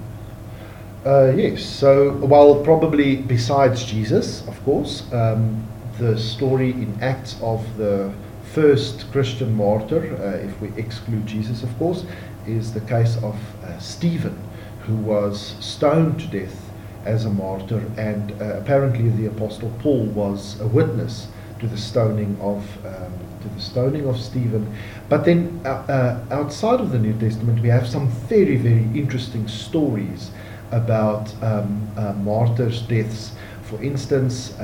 Uh, 1.05 1.31
yes, 1.35 1.63
so, 1.63 2.13
well, 2.17 2.63
probably 2.63 3.17
besides 3.17 3.85
Jesus, 3.85 4.47
of 4.47 4.63
course, 4.65 5.03
um, 5.13 5.63
the 5.99 6.17
story 6.17 6.71
in 6.71 6.97
Acts 7.01 7.35
of 7.41 7.63
the 7.77 8.11
first 8.53 9.11
Christian 9.11 9.55
martyr, 9.55 10.15
uh, 10.15 10.45
if 10.45 10.59
we 10.59 10.69
exclude 10.75 11.25
Jesus, 11.25 11.63
of 11.63 11.77
course, 11.77 12.05
is 12.47 12.73
the 12.73 12.81
case 12.81 13.15
of 13.17 13.35
uh, 13.63 13.77
Stephen, 13.79 14.37
who 14.81 14.95
was 14.95 15.55
stoned 15.59 16.19
to 16.19 16.27
death 16.27 16.71
as 17.05 17.25
a 17.25 17.29
martyr, 17.29 17.83
and 17.97 18.31
uh, 18.41 18.57
apparently 18.57 19.09
the 19.09 19.27
Apostle 19.27 19.71
Paul 19.79 20.05
was 20.07 20.59
a 20.61 20.67
witness 20.67 21.27
to 21.59 21.67
the 21.67 21.77
stoning 21.77 22.37
of 22.41 22.63
um, 22.85 23.13
to 23.41 23.47
the 23.49 23.61
stoning 23.61 24.05
of 24.05 24.19
Stephen. 24.19 24.75
But 25.07 25.23
then 25.23 25.61
uh, 25.63 25.69
uh, 25.69 26.25
outside 26.31 26.81
of 26.81 26.91
the 26.91 26.99
New 26.99 27.13
Testament, 27.19 27.61
we 27.61 27.69
have 27.69 27.87
some 27.87 28.07
very 28.27 28.57
very 28.57 28.87
interesting 28.95 29.47
stories 29.47 30.31
about 30.71 31.31
um, 31.43 31.91
martyrs' 32.23 32.81
deaths. 32.81 33.31
For 33.63 33.81
instance, 33.83 34.57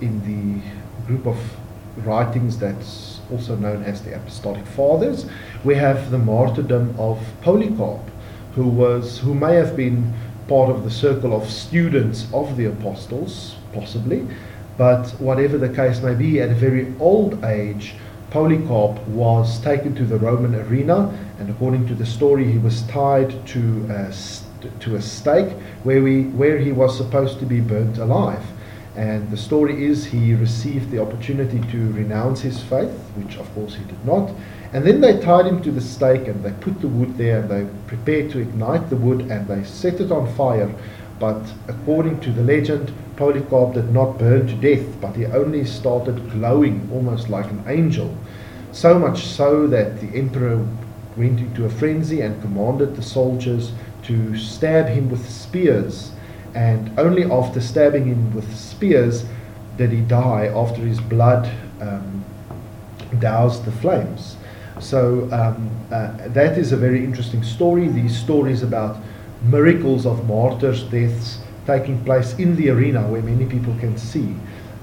in 0.00 0.20
the 0.26 1.06
group 1.06 1.26
of 1.26 1.38
writings 2.04 2.58
that's 2.58 3.17
also 3.30 3.56
known 3.56 3.82
as 3.82 4.02
the 4.02 4.14
Apostolic 4.14 4.66
Fathers, 4.66 5.26
we 5.64 5.74
have 5.74 6.10
the 6.10 6.18
martyrdom 6.18 6.94
of 6.98 7.18
Polycarp, 7.42 8.02
who 8.54 8.68
was 8.68 9.18
who 9.18 9.34
may 9.34 9.54
have 9.54 9.76
been 9.76 10.12
part 10.48 10.70
of 10.70 10.82
the 10.82 10.90
circle 10.90 11.34
of 11.34 11.48
students 11.48 12.26
of 12.32 12.56
the 12.56 12.64
apostles, 12.64 13.56
possibly, 13.72 14.26
but 14.78 15.08
whatever 15.20 15.58
the 15.58 15.68
case 15.68 16.00
may 16.00 16.14
be, 16.14 16.40
at 16.40 16.50
a 16.50 16.54
very 16.54 16.94
old 16.98 17.44
age, 17.44 17.94
Polycarp 18.30 19.06
was 19.08 19.60
taken 19.60 19.94
to 19.94 20.04
the 20.04 20.18
Roman 20.18 20.54
arena, 20.54 21.16
and 21.38 21.50
according 21.50 21.86
to 21.88 21.94
the 21.94 22.06
story, 22.06 22.50
he 22.50 22.58
was 22.58 22.82
tied 22.82 23.46
to 23.48 23.86
a, 23.90 24.12
to 24.80 24.96
a 24.96 25.02
stake 25.02 25.52
where, 25.82 26.02
we, 26.02 26.24
where 26.24 26.58
he 26.58 26.72
was 26.72 26.96
supposed 26.96 27.38
to 27.40 27.46
be 27.46 27.60
burnt 27.60 27.98
alive. 27.98 28.42
And 28.98 29.30
the 29.30 29.36
story 29.36 29.84
is 29.84 30.06
he 30.06 30.34
received 30.34 30.90
the 30.90 31.00
opportunity 31.00 31.60
to 31.70 31.92
renounce 31.92 32.40
his 32.40 32.60
faith, 32.60 32.90
which 33.14 33.36
of 33.36 33.48
course 33.54 33.76
he 33.76 33.84
did 33.84 34.04
not. 34.04 34.32
And 34.72 34.84
then 34.84 35.00
they 35.00 35.20
tied 35.20 35.46
him 35.46 35.62
to 35.62 35.70
the 35.70 35.80
stake 35.80 36.26
and 36.26 36.42
they 36.42 36.50
put 36.50 36.80
the 36.80 36.88
wood 36.88 37.16
there 37.16 37.38
and 37.38 37.48
they 37.48 37.68
prepared 37.86 38.32
to 38.32 38.40
ignite 38.40 38.90
the 38.90 38.96
wood 38.96 39.20
and 39.30 39.46
they 39.46 39.62
set 39.62 40.00
it 40.00 40.10
on 40.10 40.34
fire. 40.34 40.74
But 41.20 41.40
according 41.68 42.18
to 42.22 42.32
the 42.32 42.42
legend, 42.42 42.92
Polycarp 43.14 43.74
did 43.74 43.94
not 43.94 44.18
burn 44.18 44.48
to 44.48 44.54
death, 44.56 45.00
but 45.00 45.14
he 45.14 45.26
only 45.26 45.64
started 45.64 46.32
glowing 46.32 46.90
almost 46.92 47.28
like 47.28 47.48
an 47.52 47.62
angel. 47.68 48.18
So 48.72 48.98
much 48.98 49.26
so 49.26 49.68
that 49.68 50.00
the 50.00 50.08
emperor 50.18 50.66
went 51.16 51.38
into 51.38 51.66
a 51.66 51.70
frenzy 51.70 52.20
and 52.22 52.42
commanded 52.42 52.96
the 52.96 53.02
soldiers 53.02 53.70
to 54.02 54.36
stab 54.36 54.88
him 54.88 55.08
with 55.08 55.30
spears 55.30 56.10
and 56.58 56.98
only 56.98 57.22
after 57.22 57.60
stabbing 57.60 58.06
him 58.06 58.34
with 58.34 58.56
spears 58.56 59.24
did 59.76 59.92
he 59.92 60.00
die 60.00 60.46
after 60.46 60.80
his 60.80 61.00
blood 61.00 61.48
um, 61.80 62.24
doused 63.20 63.64
the 63.64 63.70
flames. 63.70 64.36
So 64.80 65.28
um, 65.30 65.70
uh, 65.92 66.26
that 66.28 66.58
is 66.58 66.72
a 66.72 66.76
very 66.76 67.04
interesting 67.04 67.44
story. 67.44 67.86
These 67.86 68.18
stories 68.18 68.64
about 68.64 68.96
miracles 69.42 70.04
of 70.04 70.26
martyrs' 70.26 70.82
deaths 70.82 71.38
taking 71.64 72.04
place 72.04 72.34
in 72.40 72.56
the 72.56 72.70
arena 72.70 73.06
where 73.06 73.22
many 73.22 73.46
people 73.46 73.74
can 73.78 73.96
see. 73.96 74.34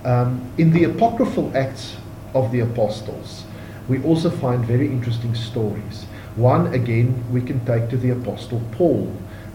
Um, 0.06 0.50
in 0.58 0.72
the 0.72 0.86
apocryphal 0.86 1.52
Acts 1.58 1.98
of 2.34 2.54
the 2.54 2.62
Apostles, 2.62 3.44
we 3.90 4.02
also 4.04 4.30
find 4.30 4.64
very 4.64 4.88
interesting 4.88 5.36
stories. 5.36 6.06
One, 6.38 6.74
again, 6.74 7.22
we 7.34 7.42
can 7.42 7.66
take 7.66 7.90
to 7.90 7.98
the 7.98 8.12
Apostle 8.12 8.62
Paul 8.72 9.12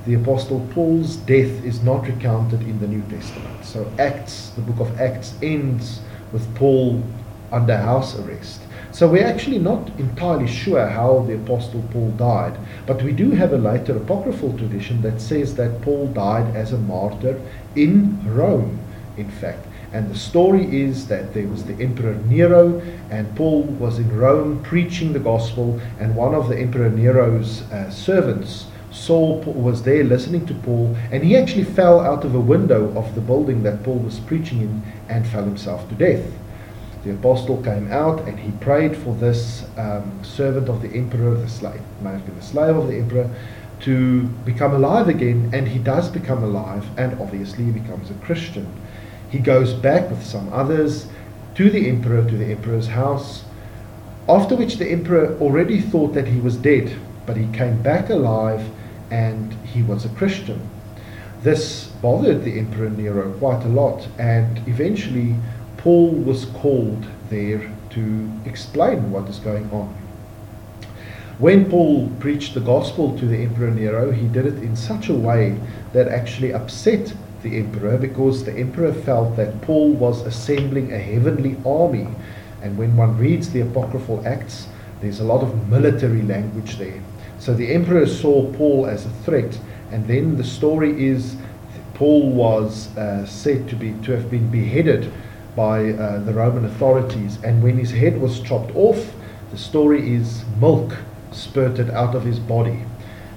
the 0.07 0.15
Apostle 0.15 0.67
Paul's 0.73 1.17
death 1.17 1.65
is 1.65 1.83
not 1.83 2.07
recounted 2.07 2.63
in 2.63 2.81
the 2.81 2.89
New 2.89 3.03
Testament. 3.03 3.65
So 3.65 3.91
Acts, 3.99 4.51
the 4.51 4.63
book 4.63 4.81
of 4.81 5.01
Acts, 5.01 5.35
ends 5.43 6.01
with 6.33 6.55
Paul 6.55 7.03
under 7.53 7.77
house 7.77 8.19
arrest. 8.19 8.63
So 8.93 9.09
we're 9.09 9.27
actually 9.27 9.59
not 9.59 9.89
entirely 9.99 10.49
sure 10.49 10.87
how 10.87 11.21
the 11.21 11.37
Apostle 11.37 11.85
Paul 11.93 12.11
died, 12.13 12.59
but 12.87 13.03
we 13.03 13.13
do 13.13 13.31
have 13.33 13.53
a 13.53 13.59
later 13.59 13.97
apocryphal 13.97 14.57
tradition 14.57 15.03
that 15.03 15.21
says 15.21 15.55
that 15.57 15.83
Paul 15.83 16.09
died 16.09 16.57
as 16.57 16.73
a 16.73 16.79
martyr 16.79 17.41
in 17.77 18.19
Rome, 18.35 18.81
in 19.17 19.31
fact. 19.31 19.67
And 19.93 20.09
the 20.09 20.19
story 20.19 20.83
is 20.83 21.09
that 21.09 21.35
there 21.35 21.49
was 21.49 21.65
the 21.65 21.75
Emperor 21.75 22.15
Nero, 22.27 22.81
and 23.11 23.35
Paul 23.37 23.63
was 23.63 23.99
in 23.99 24.17
Rome 24.17 24.63
preaching 24.63 25.13
the 25.13 25.19
gospel, 25.19 25.81
and 25.99 26.15
one 26.17 26.35
of 26.35 26.49
the 26.49 26.59
Emperor 26.59 26.91
Nero's 26.91 27.63
uh, 27.73 27.91
servants 27.91 28.67
saw 29.01 29.43
Paul, 29.43 29.55
was 29.55 29.83
there 29.83 30.05
listening 30.05 30.47
to 30.47 30.55
Paul, 30.55 30.95
and 31.11 31.25
he 31.25 31.37
actually 31.37 31.65
fell 31.65 32.01
out 32.01 32.25
of 32.25 32.35
a 32.35 32.41
window 32.41 32.97
of 32.97 33.15
the 33.15 33.21
building 33.21 33.63
that 33.63 33.83
Paul 33.83 33.99
was 33.99 34.21
preaching 34.21 34.61
in 34.61 34.83
and 35.09 35.27
fell 35.27 35.45
himself 35.45 35.89
to 35.89 35.95
death. 35.95 36.31
The 37.05 37.13
apostle 37.13 37.63
came 37.63 37.91
out 37.91 38.29
and 38.29 38.39
he 38.39 38.51
prayed 38.53 38.95
for 38.95 39.15
this 39.15 39.65
um, 39.79 40.23
servant 40.23 40.69
of 40.69 40.83
the 40.83 40.89
emperor, 40.89 41.35
the 41.35 41.49
slave, 41.49 41.81
may 42.03 42.11
have 42.11 42.27
been 42.27 42.37
the 42.37 42.43
slave 42.43 42.77
of 42.77 42.89
the 42.89 42.99
emperor, 42.99 43.31
to 43.81 44.25
become 44.45 44.75
alive 44.75 45.09
again, 45.09 45.51
and 45.55 45.67
he 45.67 45.79
does 45.79 46.11
become 46.11 46.45
alive, 46.45 46.87
and 46.99 47.19
obviously 47.19 47.65
he 47.65 47.71
becomes 47.71 48.11
a 48.11 48.15
Christian. 48.15 48.71
He 49.31 49.39
goes 49.39 49.73
back 49.73 50.11
with 50.11 50.23
some 50.23 50.53
others 50.53 51.07
to 51.55 51.71
the 51.71 51.89
emperor, 51.89 52.29
to 52.29 52.37
the 52.37 52.53
emperor's 52.53 52.89
house, 52.89 53.45
after 54.29 54.55
which 54.55 54.77
the 54.77 54.91
emperor 54.91 55.39
already 55.41 55.81
thought 55.81 56.13
that 56.13 56.29
he 56.29 56.39
was 56.39 56.57
dead, 56.57 56.95
but 57.25 57.39
he 57.39 57.47
came 57.57 57.81
back 57.81 58.11
alive 58.11 58.71
and 59.11 59.53
he 59.67 59.83
was 59.83 60.05
a 60.05 60.09
Christian. 60.11 60.69
This 61.43 61.87
bothered 62.03 62.45
the 62.45 62.59
Emperor 62.59 62.91
Nero 62.91 63.33
quite 63.39 63.65
a 63.65 63.69
lot, 63.69 64.07
and 64.19 64.59
eventually 64.69 65.37
Paul 65.79 66.11
was 66.11 66.45
called 66.45 67.07
there 67.31 67.73
to 67.91 68.31
explain 68.45 69.11
what 69.11 69.29
is 69.29 69.39
going 69.39 69.71
on. 69.71 69.95
When 71.39 71.71
Paul 71.71 72.11
preached 72.21 72.53
the 72.53 72.61
gospel 72.61 73.19
to 73.19 73.25
the 73.25 73.39
Emperor 73.39 73.71
Nero, 73.71 74.11
he 74.11 74.29
did 74.29 74.45
it 74.45 74.63
in 74.63 74.77
such 74.77 75.09
a 75.09 75.15
way 75.15 75.59
that 75.95 76.09
actually 76.09 76.53
upset 76.53 77.15
the 77.43 77.57
emperor 77.57 77.97
because 77.97 78.45
the 78.45 78.53
emperor 78.53 78.93
felt 78.93 79.37
that 79.37 79.63
Paul 79.63 79.93
was 79.93 80.21
assembling 80.27 80.93
a 80.93 80.99
heavenly 80.99 81.57
army. 81.65 82.07
And 82.61 82.77
when 82.77 82.95
one 82.95 83.17
reads 83.17 83.51
the 83.51 83.63
apocryphal 83.63 84.23
Acts, 84.27 84.69
there's 85.01 85.21
a 85.21 85.25
lot 85.25 85.43
of 85.43 85.69
military 85.69 86.21
language 86.21 86.77
there. 86.77 87.03
So 87.41 87.55
the 87.55 87.73
emperor 87.73 88.07
saw 88.07 88.53
Paul 88.53 88.87
as 88.87 89.07
a 89.07 89.11
threat, 89.25 89.59
and 89.91 90.07
then 90.07 90.37
the 90.37 90.45
story 90.45 91.09
is 91.09 91.37
Paul 91.95 92.31
was 92.31 92.95
uh, 92.99 93.25
said 93.25 93.67
to 93.71 93.77
be 93.77 93.95
to 94.05 94.13
have 94.13 94.31
been 94.31 94.51
beheaded 94.51 95.11
by 95.57 95.93
uh, 95.93 96.21
the 96.21 96.35
Roman 96.35 96.67
authorities, 96.67 97.39
and 97.43 97.63
when 97.63 97.79
his 97.79 97.93
head 97.93 98.21
was 98.21 98.41
chopped 98.41 98.77
off, 98.77 99.15
the 99.51 99.57
story 99.57 100.15
is 100.15 100.45
milk 100.61 100.99
spurted 101.33 101.89
out 101.89 102.15
of 102.15 102.25
his 102.25 102.39
body. 102.39 102.85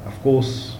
Of 0.05 0.22
course, 0.22 0.75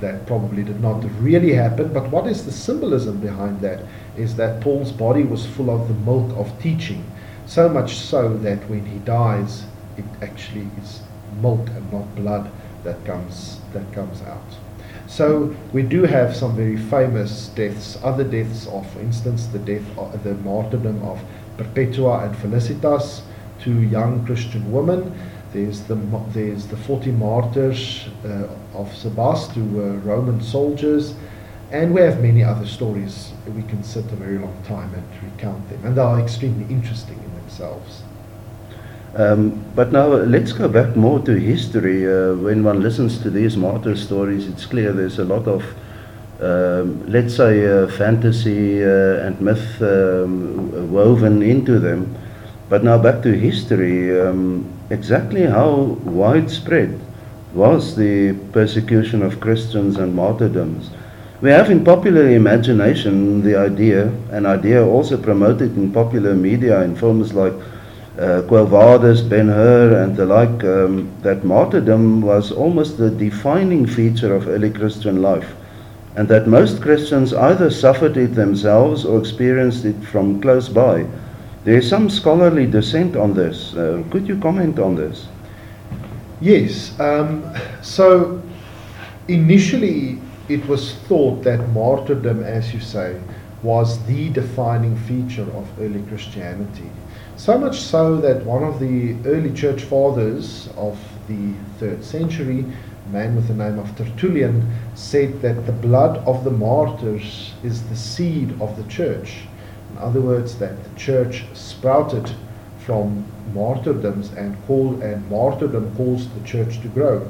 that 0.00 0.26
probably 0.26 0.62
did 0.62 0.80
not 0.80 1.04
really 1.20 1.52
happen, 1.52 1.92
but 1.92 2.10
what 2.10 2.26
is 2.26 2.46
the 2.46 2.52
symbolism 2.52 3.20
behind 3.20 3.60
that 3.60 3.84
is 4.16 4.34
that 4.36 4.62
Paul's 4.62 4.92
body 4.92 5.24
was 5.24 5.44
full 5.44 5.70
of 5.70 5.88
the 5.88 5.94
milk 5.94 6.34
of 6.38 6.58
teaching, 6.58 7.04
so 7.44 7.68
much 7.68 7.96
so 7.96 8.32
that 8.38 8.58
when 8.70 8.86
he 8.86 8.98
dies, 9.00 9.64
it 9.98 10.06
actually 10.22 10.68
is 10.82 11.02
milk 11.40 11.68
and 11.68 11.92
not 11.92 12.14
blood 12.14 12.50
that 12.84 13.04
comes 13.04 13.60
that 13.72 13.92
comes 13.92 14.22
out. 14.22 14.58
So 15.08 15.56
we 15.72 15.82
do 15.82 16.02
have 16.02 16.36
some 16.36 16.54
very 16.54 16.76
famous 16.76 17.48
deaths. 17.48 17.98
Other 18.02 18.24
deaths 18.24 18.66
are, 18.66 18.84
for 18.84 19.00
instance, 19.00 19.46
the 19.46 19.58
death, 19.58 19.86
of, 19.96 20.22
the 20.22 20.34
martyrdom 20.34 21.02
of 21.02 21.18
Perpetua 21.56 22.24
and 22.24 22.36
Felicitas, 22.36 23.22
two 23.58 23.80
young 23.80 24.24
Christian 24.26 24.70
women. 24.70 25.18
There's 25.52 25.80
the 25.82 25.94
there's 26.34 26.66
the 26.66 26.76
40 26.76 27.12
martyrs 27.12 28.06
uh, 28.24 28.48
of 28.74 28.88
Sebaste, 28.94 29.52
who 29.52 29.64
were 29.76 29.94
Roman 30.00 30.42
soldiers, 30.42 31.14
and 31.72 31.94
we 31.94 32.02
have 32.02 32.22
many 32.22 32.44
other 32.44 32.66
stories. 32.66 33.32
We 33.46 33.62
can 33.62 33.82
sit 33.82 34.04
a 34.12 34.16
very 34.16 34.38
long 34.38 34.62
time 34.64 34.92
and 34.92 35.32
recount 35.32 35.66
them, 35.70 35.84
and 35.86 35.96
they 35.96 36.02
are 36.02 36.20
extremely 36.20 36.66
interesting 36.72 37.16
in 37.16 37.34
themselves. 37.40 38.02
Um, 39.14 39.64
but 39.74 39.90
now 39.90 40.06
let's 40.06 40.52
go 40.52 40.68
back 40.68 40.96
more 40.96 41.18
to 41.20 41.34
history. 41.34 42.06
Uh, 42.06 42.34
when 42.34 42.62
one 42.62 42.82
listens 42.82 43.18
to 43.22 43.30
these 43.30 43.56
martyr 43.56 43.96
stories, 43.96 44.46
it's 44.46 44.66
clear 44.66 44.92
there's 44.92 45.18
a 45.18 45.24
lot 45.24 45.48
of, 45.48 45.64
um, 46.40 47.04
let's 47.10 47.34
say, 47.34 47.66
uh, 47.66 47.88
fantasy 47.88 48.84
uh, 48.84 49.26
and 49.26 49.40
myth 49.40 49.80
um, 49.82 50.92
woven 50.92 51.42
into 51.42 51.78
them. 51.78 52.14
But 52.68 52.84
now 52.84 52.98
back 52.98 53.22
to 53.22 53.32
history. 53.32 54.20
Um, 54.20 54.70
exactly 54.90 55.44
how 55.44 55.98
widespread 56.04 57.00
was 57.54 57.96
the 57.96 58.34
persecution 58.52 59.22
of 59.22 59.40
Christians 59.40 59.96
and 59.96 60.14
martyrdoms? 60.14 60.90
We 61.40 61.50
have 61.50 61.70
in 61.70 61.84
popular 61.84 62.28
imagination 62.28 63.42
the 63.42 63.56
idea, 63.56 64.08
an 64.30 64.44
idea 64.44 64.84
also 64.84 65.16
promoted 65.16 65.76
in 65.76 65.92
popular 65.92 66.34
media 66.34 66.82
in 66.82 66.94
films 66.94 67.32
like 67.32 67.54
uh, 68.18 68.42
Quo 68.48 68.64
Vadis, 68.66 69.20
Ben 69.20 69.48
Hur, 69.48 70.02
and 70.02 70.16
the 70.16 70.26
like, 70.26 70.64
um, 70.64 71.10
that 71.22 71.44
martyrdom 71.44 72.20
was 72.20 72.50
almost 72.50 72.98
the 72.98 73.10
defining 73.10 73.86
feature 73.86 74.34
of 74.34 74.48
early 74.48 74.70
Christian 74.70 75.22
life, 75.22 75.54
and 76.16 76.26
that 76.28 76.48
most 76.48 76.82
Christians 76.82 77.32
either 77.32 77.70
suffered 77.70 78.16
it 78.16 78.34
themselves 78.34 79.04
or 79.04 79.20
experienced 79.20 79.84
it 79.84 80.02
from 80.02 80.40
close 80.40 80.68
by. 80.68 81.06
There 81.64 81.78
is 81.78 81.88
some 81.88 82.10
scholarly 82.10 82.66
dissent 82.66 83.14
on 83.14 83.34
this. 83.34 83.74
Uh, 83.74 84.02
could 84.10 84.26
you 84.26 84.38
comment 84.40 84.78
on 84.78 84.96
this? 84.96 85.28
Yes. 86.40 86.98
Um, 86.98 87.44
so 87.82 88.42
initially, 89.28 90.18
it 90.48 90.66
was 90.66 90.94
thought 91.06 91.42
that 91.44 91.68
martyrdom, 91.70 92.42
as 92.42 92.72
you 92.72 92.80
say, 92.80 93.20
was 93.62 94.04
the 94.06 94.30
defining 94.30 94.96
feature 94.96 95.50
of 95.52 95.68
early 95.80 96.02
Christianity. 96.02 96.90
So 97.38 97.56
much 97.56 97.80
so 97.80 98.16
that 98.16 98.44
one 98.44 98.64
of 98.64 98.80
the 98.80 99.14
early 99.24 99.52
church 99.52 99.84
fathers 99.84 100.68
of 100.76 100.98
the 101.28 101.52
third 101.78 102.02
century, 102.02 102.64
a 103.06 103.08
man 103.10 103.36
with 103.36 103.46
the 103.46 103.54
name 103.54 103.78
of 103.78 103.96
Tertullian, 103.96 104.68
said 104.96 105.40
that 105.42 105.64
the 105.64 105.70
blood 105.70 106.18
of 106.26 106.42
the 106.42 106.50
martyrs 106.50 107.54
is 107.62 107.84
the 107.84 107.96
seed 107.96 108.60
of 108.60 108.76
the 108.76 108.82
church. 108.90 109.42
In 109.92 109.98
other 109.98 110.20
words, 110.20 110.58
that 110.58 110.82
the 110.82 110.98
church 110.98 111.44
sprouted 111.54 112.28
from 112.80 113.24
martyrdoms 113.54 114.32
and 114.32 114.56
call 114.66 115.00
and 115.00 115.30
martyrdom 115.30 115.94
caused 115.94 116.34
the 116.34 116.44
church 116.44 116.80
to 116.80 116.88
grow. 116.88 117.20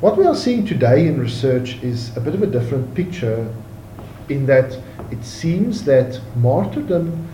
What 0.00 0.16
we 0.16 0.24
are 0.24 0.34
seeing 0.34 0.64
today 0.64 1.06
in 1.06 1.20
research 1.20 1.82
is 1.82 2.16
a 2.16 2.20
bit 2.20 2.34
of 2.34 2.42
a 2.42 2.46
different 2.46 2.94
picture 2.94 3.46
in 4.30 4.46
that 4.46 4.78
it 5.10 5.22
seems 5.22 5.84
that 5.84 6.18
martyrdom 6.34 7.28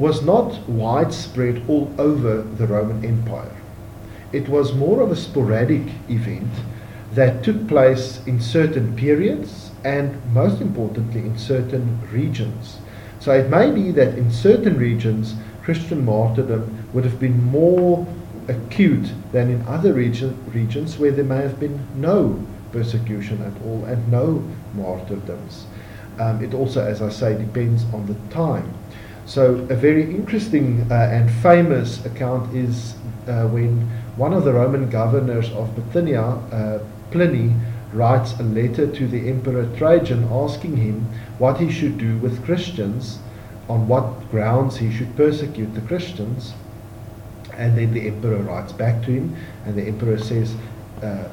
was 0.00 0.22
not 0.22 0.66
widespread 0.66 1.62
all 1.68 1.92
over 1.98 2.40
the 2.40 2.66
Roman 2.66 3.04
Empire. 3.04 3.54
It 4.32 4.48
was 4.48 4.72
more 4.72 5.02
of 5.02 5.10
a 5.10 5.16
sporadic 5.16 5.92
event 6.08 6.50
that 7.12 7.44
took 7.44 7.68
place 7.68 8.24
in 8.26 8.40
certain 8.40 8.96
periods 8.96 9.72
and, 9.84 10.18
most 10.32 10.62
importantly, 10.62 11.20
in 11.20 11.36
certain 11.36 12.00
regions. 12.10 12.78
So 13.18 13.32
it 13.32 13.50
may 13.50 13.70
be 13.70 13.90
that 13.90 14.16
in 14.16 14.30
certain 14.32 14.78
regions, 14.78 15.34
Christian 15.62 16.02
martyrdom 16.02 16.88
would 16.94 17.04
have 17.04 17.20
been 17.20 17.44
more 17.44 18.06
acute 18.48 19.12
than 19.32 19.50
in 19.50 19.66
other 19.66 19.92
region, 19.92 20.34
regions 20.54 20.98
where 20.98 21.12
there 21.12 21.24
may 21.24 21.42
have 21.42 21.60
been 21.60 21.86
no 21.94 22.42
persecution 22.72 23.42
at 23.42 23.52
all 23.66 23.84
and 23.84 24.10
no 24.10 24.42
martyrdoms. 24.72 25.66
Um, 26.18 26.42
it 26.42 26.54
also, 26.54 26.82
as 26.82 27.02
I 27.02 27.10
say, 27.10 27.36
depends 27.36 27.84
on 27.92 28.06
the 28.06 28.14
time. 28.32 28.72
So, 29.30 29.64
a 29.70 29.76
very 29.76 30.02
interesting 30.12 30.88
uh, 30.90 30.94
and 30.94 31.30
famous 31.30 32.04
account 32.04 32.52
is 32.52 32.96
uh, 33.28 33.46
when 33.46 33.88
one 34.16 34.32
of 34.32 34.42
the 34.42 34.52
Roman 34.52 34.90
governors 34.90 35.52
of 35.52 35.72
Bithynia, 35.76 36.20
uh, 36.20 36.80
Pliny, 37.12 37.54
writes 37.92 38.32
a 38.40 38.42
letter 38.42 38.90
to 38.90 39.06
the 39.06 39.28
Emperor 39.28 39.72
Trajan 39.76 40.24
asking 40.32 40.78
him 40.78 41.04
what 41.38 41.60
he 41.60 41.70
should 41.70 41.96
do 41.96 42.18
with 42.18 42.44
Christians, 42.44 43.20
on 43.68 43.86
what 43.86 44.28
grounds 44.32 44.78
he 44.78 44.92
should 44.92 45.14
persecute 45.14 45.74
the 45.74 45.80
Christians. 45.82 46.54
And 47.56 47.78
then 47.78 47.94
the 47.94 48.08
Emperor 48.08 48.38
writes 48.38 48.72
back 48.72 49.00
to 49.04 49.12
him, 49.12 49.36
and 49.64 49.76
the 49.76 49.84
Emperor 49.84 50.18
says, 50.18 50.56
uh, 51.04 51.28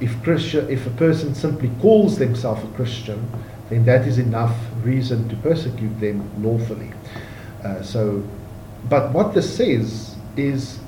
if, 0.00 0.12
if 0.28 0.86
a 0.86 0.90
person 0.90 1.34
simply 1.34 1.70
calls 1.80 2.18
themselves 2.18 2.62
a 2.62 2.76
Christian, 2.76 3.26
then 3.70 3.86
that 3.86 4.06
is 4.06 4.18
enough 4.18 4.54
reason 4.82 5.30
to 5.30 5.36
persecute 5.36 5.98
them 5.98 6.30
lawfully. 6.44 6.92
Uh, 7.64 7.82
so, 7.82 8.22
but 8.88 9.12
what 9.12 9.34
this 9.34 9.56
says 9.56 10.16
is 10.36 10.78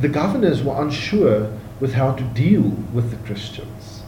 the 0.00 0.08
governors 0.08 0.62
were 0.62 0.80
unsure 0.80 1.52
with 1.80 1.94
how 1.94 2.12
to 2.12 2.22
deal 2.24 2.62
with 2.92 3.10
the 3.10 3.16
Christians. 3.26 4.02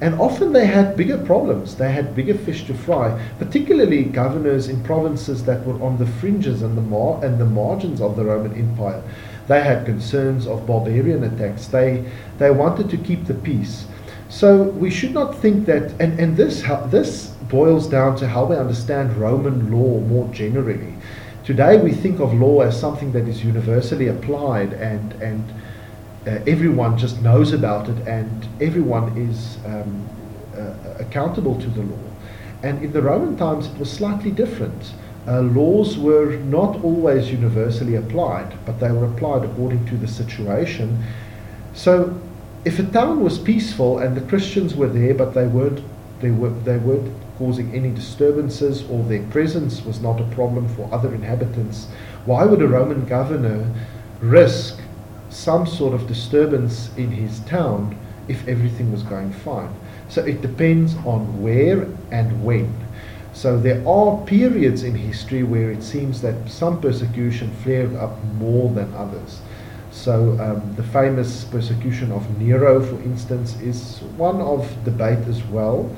And 0.00 0.14
often 0.20 0.52
they 0.52 0.66
had 0.66 0.96
bigger 0.96 1.18
problems. 1.18 1.76
They 1.76 1.92
had 1.92 2.16
bigger 2.16 2.34
fish 2.34 2.66
to 2.66 2.74
fry, 2.74 3.18
particularly 3.38 4.04
governors 4.04 4.68
in 4.68 4.82
provinces 4.82 5.44
that 5.44 5.64
were 5.64 5.80
on 5.82 5.98
the 5.98 6.06
fringes 6.06 6.62
and 6.62 6.76
the, 6.76 6.82
mar- 6.82 7.24
and 7.24 7.38
the 7.38 7.46
margins 7.46 8.00
of 8.00 8.16
the 8.16 8.24
Roman 8.24 8.54
Empire. 8.54 9.02
They 9.46 9.62
had 9.62 9.86
concerns 9.86 10.46
of 10.46 10.66
barbarian 10.66 11.22
attacks. 11.24 11.68
They, 11.68 12.04
they 12.38 12.50
wanted 12.50 12.90
to 12.90 12.96
keep 12.96 13.26
the 13.26 13.34
peace. 13.34 13.86
So 14.28 14.64
we 14.64 14.90
should 14.90 15.12
not 15.12 15.38
think 15.38 15.66
that, 15.66 15.92
and, 16.00 16.18
and 16.18 16.36
this, 16.36 16.64
this 16.88 17.33
boils 17.54 17.86
down 17.86 18.16
to 18.16 18.26
how 18.26 18.44
we 18.44 18.56
understand 18.56 19.16
Roman 19.16 19.70
law 19.70 20.00
more 20.00 20.26
generally. 20.34 20.92
Today 21.44 21.80
we 21.80 21.92
think 21.92 22.18
of 22.18 22.34
law 22.34 22.62
as 22.62 22.78
something 22.78 23.12
that 23.12 23.28
is 23.28 23.44
universally 23.44 24.08
applied 24.08 24.72
and, 24.72 25.12
and 25.22 25.44
uh, 26.26 26.30
everyone 26.48 26.98
just 26.98 27.22
knows 27.22 27.52
about 27.52 27.88
it 27.88 28.08
and 28.08 28.48
everyone 28.60 29.16
is 29.16 29.58
um, 29.66 30.08
uh, 30.56 30.74
accountable 30.98 31.54
to 31.60 31.68
the 31.68 31.82
law. 31.82 32.06
And 32.64 32.82
in 32.82 32.90
the 32.90 33.00
Roman 33.00 33.36
times 33.36 33.68
it 33.68 33.78
was 33.78 33.88
slightly 33.88 34.32
different. 34.32 34.92
Uh, 35.28 35.42
laws 35.42 35.96
were 35.96 36.34
not 36.38 36.82
always 36.82 37.30
universally 37.30 37.94
applied, 37.94 38.52
but 38.66 38.80
they 38.80 38.90
were 38.90 39.06
applied 39.06 39.44
according 39.44 39.86
to 39.86 39.96
the 39.96 40.08
situation. 40.08 41.04
So 41.72 42.20
if 42.64 42.80
a 42.80 42.84
town 42.84 43.22
was 43.22 43.38
peaceful 43.38 43.98
and 43.98 44.16
the 44.16 44.22
Christians 44.22 44.74
were 44.74 44.88
there, 44.88 45.14
but 45.14 45.34
they 45.34 45.46
weren't, 45.46 45.84
they, 46.20 46.32
were, 46.32 46.50
they 46.50 46.78
weren't 46.78 47.23
causing 47.38 47.74
any 47.74 47.90
disturbances 47.90 48.88
or 48.88 49.02
their 49.04 49.22
presence 49.24 49.84
was 49.84 50.00
not 50.00 50.20
a 50.20 50.24
problem 50.34 50.68
for 50.68 50.88
other 50.92 51.14
inhabitants, 51.14 51.86
why 52.24 52.44
would 52.44 52.62
a 52.62 52.68
Roman 52.68 53.04
governor 53.04 53.68
risk 54.20 54.78
some 55.30 55.66
sort 55.66 55.94
of 55.94 56.06
disturbance 56.06 56.90
in 56.96 57.10
his 57.10 57.40
town 57.40 57.98
if 58.28 58.46
everything 58.46 58.92
was 58.92 59.02
going 59.02 59.32
fine? 59.32 59.74
So 60.08 60.22
it 60.24 60.42
depends 60.42 60.94
on 61.04 61.42
where 61.42 61.88
and 62.10 62.44
when. 62.44 62.72
So 63.32 63.58
there 63.58 63.86
are 63.86 64.24
periods 64.26 64.84
in 64.84 64.94
history 64.94 65.42
where 65.42 65.72
it 65.72 65.82
seems 65.82 66.20
that 66.22 66.48
some 66.48 66.80
persecution 66.80 67.50
flared 67.64 67.94
up 67.96 68.22
more 68.34 68.70
than 68.70 68.94
others. 68.94 69.40
So 69.90 70.38
um, 70.40 70.74
the 70.76 70.84
famous 70.84 71.44
persecution 71.44 72.12
of 72.12 72.38
Nero, 72.38 72.80
for 72.80 73.00
instance, 73.02 73.60
is 73.60 73.98
one 74.16 74.40
of 74.40 74.68
debate 74.84 75.26
as 75.26 75.42
well 75.44 75.90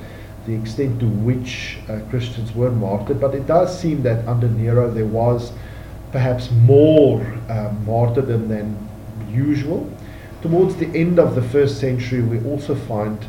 the 0.47 0.55
extent 0.55 0.99
to 1.01 1.05
which 1.05 1.77
uh, 1.89 1.99
Christians 2.09 2.55
were 2.55 2.71
martyred, 2.71 3.19
but 3.19 3.35
it 3.35 3.45
does 3.45 3.77
seem 3.77 4.01
that 4.03 4.25
under 4.27 4.47
Nero 4.47 4.89
there 4.89 5.05
was 5.05 5.51
perhaps 6.13 6.49
more 6.51 7.21
uh, 7.49 7.73
martyrdom 7.85 8.47
than 8.47 8.89
usual. 9.29 9.91
Towards 10.41 10.77
the 10.77 10.87
end 10.97 11.19
of 11.19 11.35
the 11.35 11.41
first 11.41 11.79
century, 11.79 12.21
we 12.21 12.43
also 12.49 12.75
find 12.75 13.23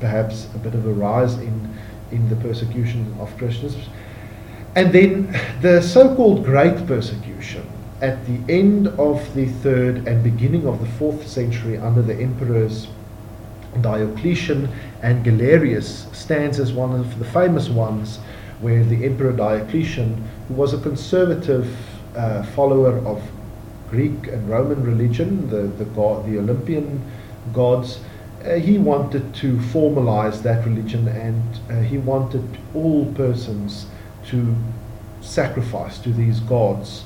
perhaps 0.00 0.48
a 0.54 0.58
bit 0.58 0.74
of 0.74 0.84
a 0.84 0.92
rise 0.92 1.34
in, 1.34 1.78
in 2.10 2.28
the 2.28 2.36
persecution 2.36 3.14
of 3.20 3.34
Christians. 3.38 3.76
And 4.74 4.92
then 4.92 5.32
the 5.62 5.80
so 5.80 6.14
called 6.16 6.44
Great 6.44 6.86
Persecution 6.88 7.70
at 8.00 8.18
the 8.26 8.52
end 8.52 8.88
of 8.88 9.32
the 9.34 9.46
third 9.46 10.08
and 10.08 10.24
beginning 10.24 10.66
of 10.66 10.80
the 10.80 10.86
fourth 10.98 11.26
century 11.28 11.78
under 11.78 12.02
the 12.02 12.14
emperors 12.14 12.88
Diocletian 13.82 14.68
and 15.02 15.24
Galerius 15.24 16.06
stands 16.12 16.58
as 16.58 16.72
one 16.72 16.98
of 16.98 17.18
the 17.18 17.24
famous 17.24 17.68
ones 17.68 18.18
where 18.60 18.84
the 18.84 19.04
Emperor 19.04 19.32
Diocletian, 19.32 20.22
who 20.48 20.54
was 20.54 20.72
a 20.72 20.78
conservative 20.78 21.76
uh, 22.16 22.42
follower 22.42 22.98
of 23.06 23.22
Greek 23.90 24.28
and 24.28 24.48
Roman 24.48 24.82
religion, 24.82 25.48
the, 25.50 25.62
the, 25.62 25.84
god, 25.84 26.26
the 26.26 26.38
Olympian 26.38 27.02
gods, 27.52 28.00
uh, 28.44 28.54
he 28.54 28.78
wanted 28.78 29.34
to 29.34 29.56
formalize 29.56 30.42
that 30.42 30.64
religion 30.66 31.08
and 31.08 31.42
uh, 31.70 31.80
he 31.80 31.98
wanted 31.98 32.44
all 32.74 33.06
persons 33.14 33.86
to 34.26 34.54
sacrifice 35.20 35.98
to 35.98 36.12
these 36.12 36.40
gods. 36.40 37.04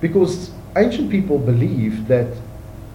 Because 0.00 0.50
ancient 0.76 1.10
people 1.10 1.38
believed 1.38 2.06
that 2.08 2.28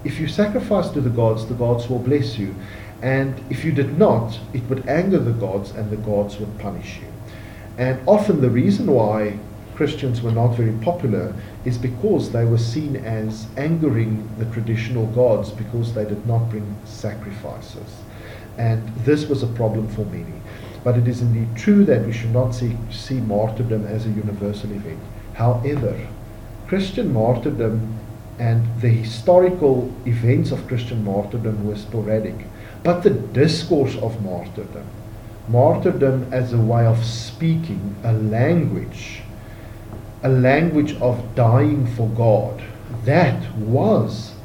if 0.04 0.20
you 0.20 0.28
sacrifice 0.28 0.90
to 0.90 1.02
the 1.02 1.10
gods, 1.10 1.46
the 1.48 1.54
gods 1.54 1.90
will 1.90 2.00
bless 2.00 2.38
you. 2.38 2.56
And 3.02 3.44
if 3.50 3.64
you 3.64 3.72
did 3.72 3.98
not, 3.98 4.40
it 4.54 4.64
would 4.64 4.88
anger 4.88 5.20
the 5.20 5.32
gods 5.32 5.72
and 5.72 5.92
the 5.92 5.98
gods 5.98 6.40
would 6.40 6.58
punish 6.60 6.98
you. 7.00 7.08
And 7.78 8.00
often 8.08 8.42
the 8.42 8.50
reason 8.50 8.88
why 8.88 9.38
Christians 9.76 10.24
were 10.24 10.32
not 10.32 10.56
very 10.56 10.72
popular 10.84 11.36
is 11.64 11.78
because 11.78 12.32
they 12.32 12.44
were 12.44 12.58
seen 12.58 12.96
as 12.96 13.46
angering 13.56 14.28
the 14.40 14.46
traditional 14.46 15.06
gods 15.08 15.52
because 15.52 15.94
they 15.94 16.06
did 16.06 16.26
not 16.26 16.50
bring 16.50 16.76
sacrifices. 16.86 18.02
And 18.58 18.88
this 19.06 19.28
was 19.28 19.44
a 19.44 19.48
problem 19.48 19.88
for 19.88 20.06
many. 20.06 20.42
But 20.84 20.98
it 20.98 21.08
is 21.08 21.22
indeed 21.22 21.56
true 21.56 21.86
that 21.86 22.06
we 22.06 22.12
should 22.12 22.34
not 22.34 22.56
see, 22.56 22.76
see 22.92 23.20
martyrdom 23.20 23.86
as 23.86 24.08
a 24.08 24.10
universal 24.10 24.72
event. 24.72 25.00
However, 25.34 26.08
Christian 26.68 27.14
martyrdom 27.14 28.00
and 28.40 28.66
the 28.82 28.90
historical 28.90 29.94
events 30.06 30.52
of 30.52 30.68
Christian 30.68 31.04
martyrdom 31.04 31.68
were 31.68 31.76
sporadic. 31.76 32.46
But 32.88 33.04
the 33.04 33.10
discourse 33.10 33.98
of 33.98 34.24
martyrdom, 34.24 34.88
martyrdom 35.50 36.32
as 36.32 36.54
a 36.54 36.58
way 36.58 36.86
of 36.86 37.04
speaking, 37.04 37.98
a 38.06 38.14
language, 38.14 39.24
a 40.24 40.30
language 40.30 40.96
of 41.02 41.36
dying 41.36 41.86
for 41.86 42.08
God, 42.08 42.64
that 43.04 43.54
was 43.58 44.36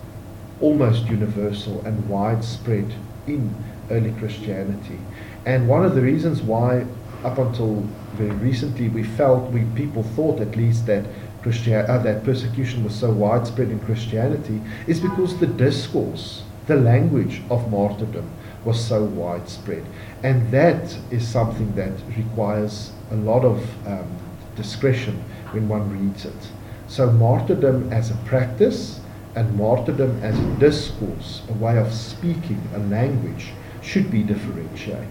almost 0.60 1.06
universal 1.06 1.82
and 1.82 2.08
widespread 2.08 2.92
in 3.28 3.54
early 3.92 4.10
Christianity. 4.18 4.98
And 5.46 5.68
one 5.68 5.84
of 5.84 5.94
the 5.94 6.02
reasons 6.02 6.42
why, 6.42 6.84
up 7.22 7.38
until 7.38 7.76
very 8.14 8.30
recently, 8.30 8.88
we 8.88 9.04
felt, 9.04 9.52
we 9.52 9.66
people 9.76 10.02
thought 10.02 10.40
at 10.40 10.56
least 10.56 10.86
that 10.86 11.04
Christian, 11.42 11.88
uh, 11.88 11.98
that 11.98 12.24
persecution 12.24 12.82
was 12.82 12.92
so 12.92 13.12
widespread 13.12 13.70
in 13.70 13.78
Christianity, 13.78 14.60
is 14.88 14.98
because 14.98 15.38
the 15.38 15.46
discourse 15.46 16.42
the 16.66 16.76
language 16.76 17.42
of 17.50 17.70
martyrdom 17.70 18.30
was 18.64 18.82
so 18.82 19.04
widespread. 19.04 19.84
And 20.22 20.50
that 20.50 20.96
is 21.10 21.26
something 21.26 21.74
that 21.74 21.92
requires 22.16 22.92
a 23.10 23.16
lot 23.16 23.44
of 23.44 23.86
um, 23.86 24.08
discretion 24.56 25.22
when 25.52 25.68
one 25.68 25.90
reads 25.90 26.24
it. 26.24 26.48
So, 26.86 27.10
martyrdom 27.10 27.92
as 27.92 28.10
a 28.10 28.16
practice 28.26 29.00
and 29.34 29.56
martyrdom 29.56 30.22
as 30.22 30.38
a 30.38 30.46
discourse, 30.58 31.42
a 31.48 31.52
way 31.54 31.78
of 31.78 31.92
speaking, 31.92 32.60
a 32.74 32.78
language, 32.78 33.50
should 33.80 34.10
be 34.10 34.22
differentiated. 34.22 35.08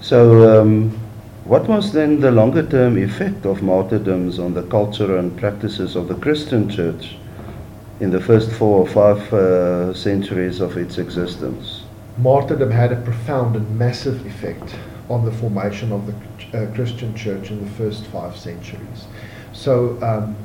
So, 0.00 0.60
um, 0.60 0.90
what 1.44 1.66
was 1.66 1.92
then 1.92 2.20
the 2.20 2.30
longer 2.30 2.62
term 2.62 2.96
effect 2.96 3.44
of 3.44 3.62
martyrdoms 3.62 4.38
on 4.38 4.54
the 4.54 4.62
culture 4.62 5.16
and 5.18 5.36
practices 5.36 5.96
of 5.96 6.08
the 6.08 6.14
Christian 6.14 6.68
church? 6.68 7.16
In 8.00 8.10
the 8.10 8.20
first 8.20 8.50
four 8.52 8.78
or 8.78 8.86
five 8.86 9.32
uh, 9.32 9.92
centuries 9.94 10.60
of 10.60 10.76
its 10.76 10.98
existence. 10.98 11.82
Martyrdom 12.18 12.70
had 12.70 12.92
a 12.92 13.00
profound 13.02 13.56
and 13.56 13.78
massive 13.78 14.24
effect 14.26 14.74
on 15.08 15.24
the 15.24 15.32
formation 15.32 15.92
of 15.92 16.06
the 16.06 16.14
uh, 16.58 16.74
Christian 16.74 17.14
church 17.14 17.50
in 17.50 17.64
the 17.64 17.70
first 17.72 18.06
five 18.06 18.36
centuries. 18.36 19.06
So 19.52 19.98
um, 20.02 20.36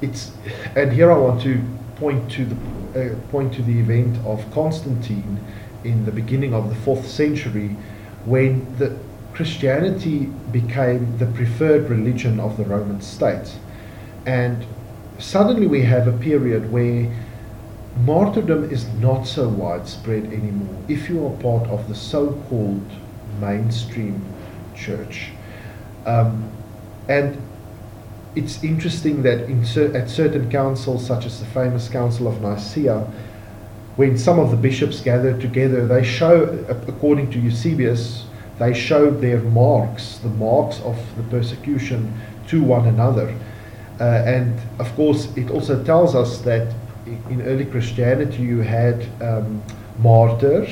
it's, 0.00 0.32
and 0.76 0.92
here 0.92 1.10
I 1.12 1.18
want 1.18 1.40
to 1.42 1.60
point 1.96 2.30
to 2.32 2.44
the 2.44 2.56
uh, 2.90 3.14
point 3.30 3.54
to 3.54 3.62
the 3.62 3.78
event 3.78 4.16
of 4.26 4.50
Constantine 4.52 5.38
in 5.84 6.04
the 6.04 6.12
beginning 6.12 6.54
of 6.54 6.68
the 6.68 6.74
fourth 6.74 7.06
century, 7.06 7.68
when 8.24 8.66
the 8.78 8.98
Christianity 9.32 10.26
became 10.50 11.16
the 11.18 11.26
preferred 11.26 11.88
religion 11.88 12.40
of 12.40 12.56
the 12.56 12.64
Roman 12.64 13.00
state, 13.00 13.52
and 14.26 14.66
suddenly 15.20 15.66
we 15.66 15.82
have 15.82 16.08
a 16.08 16.12
period 16.12 16.72
where 16.72 17.10
martyrdom 18.04 18.70
is 18.70 18.86
not 18.94 19.24
so 19.26 19.48
widespread 19.48 20.24
anymore 20.26 20.76
if 20.88 21.08
you 21.08 21.26
are 21.26 21.36
part 21.38 21.68
of 21.68 21.88
the 21.88 21.94
so 21.94 22.32
called 22.48 22.90
mainstream 23.40 24.24
church. 24.74 25.30
Um, 26.06 26.50
and 27.08 27.40
it's 28.34 28.62
interesting 28.62 29.22
that 29.22 29.40
in 29.48 29.64
cer- 29.64 29.94
at 29.96 30.08
certain 30.08 30.50
councils, 30.50 31.06
such 31.06 31.26
as 31.26 31.40
the 31.40 31.46
famous 31.46 31.88
Council 31.88 32.28
of 32.28 32.40
Nicaea, 32.40 33.00
when 33.96 34.16
some 34.16 34.38
of 34.38 34.50
the 34.50 34.56
bishops 34.56 35.00
gathered 35.00 35.40
together, 35.40 35.86
they 35.86 36.04
show, 36.04 36.64
according 36.68 37.30
to 37.32 37.40
Eusebius, 37.40 38.24
they 38.58 38.72
showed 38.72 39.20
their 39.20 39.40
marks, 39.40 40.18
the 40.18 40.28
marks 40.28 40.80
of 40.80 40.96
the 41.16 41.22
persecution 41.24 42.12
to 42.46 42.62
one 42.62 42.86
another. 42.86 43.34
Uh, 44.00 44.22
and 44.24 44.58
of 44.78 44.94
course, 44.96 45.28
it 45.36 45.50
also 45.50 45.84
tells 45.84 46.14
us 46.14 46.38
that 46.38 46.74
in 47.28 47.42
early 47.42 47.66
Christianity 47.66 48.42
you 48.42 48.60
had 48.60 49.06
um, 49.20 49.62
martyrs, 49.98 50.70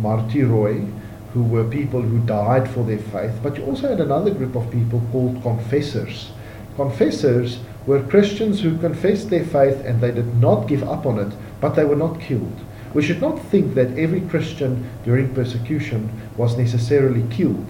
martyroi, 0.00 0.92
who 1.32 1.44
were 1.44 1.64
people 1.64 2.02
who 2.02 2.18
died 2.26 2.68
for 2.68 2.82
their 2.82 2.98
faith, 2.98 3.38
but 3.40 3.56
you 3.56 3.64
also 3.64 3.88
had 3.88 4.00
another 4.00 4.32
group 4.32 4.56
of 4.56 4.68
people 4.72 5.00
called 5.12 5.40
confessors. 5.42 6.32
Confessors 6.74 7.60
were 7.86 8.02
Christians 8.02 8.60
who 8.60 8.76
confessed 8.78 9.30
their 9.30 9.44
faith 9.44 9.84
and 9.84 10.00
they 10.00 10.10
did 10.10 10.34
not 10.40 10.66
give 10.66 10.82
up 10.82 11.06
on 11.06 11.20
it, 11.20 11.32
but 11.60 11.76
they 11.76 11.84
were 11.84 11.94
not 11.94 12.20
killed. 12.20 12.60
We 12.94 13.02
should 13.02 13.20
not 13.20 13.38
think 13.46 13.74
that 13.74 13.96
every 13.96 14.22
Christian 14.22 14.90
during 15.04 15.32
persecution 15.32 16.10
was 16.36 16.58
necessarily 16.58 17.24
killed. 17.30 17.68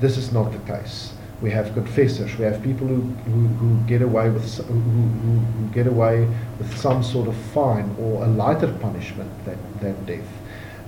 This 0.00 0.16
is 0.16 0.32
not 0.32 0.50
the 0.50 0.58
case 0.72 1.12
we 1.44 1.50
have 1.50 1.74
confessors, 1.74 2.30
we 2.38 2.44
have 2.50 2.58
people 2.62 2.86
who, 2.86 3.02
who, 3.30 3.40
who 3.60 3.86
get 3.86 4.00
away 4.00 4.30
with 4.30 4.46
who, 4.66 4.80
who, 4.94 5.02
who, 5.22 5.74
get 5.74 5.86
away 5.86 6.26
with 6.58 6.70
some 6.78 7.02
sort 7.02 7.28
of 7.28 7.36
fine 7.52 7.94
or 8.00 8.24
a 8.24 8.28
lighter 8.42 8.72
punishment 8.80 9.30
than, 9.44 9.58
than 9.82 9.94
death. 10.06 10.30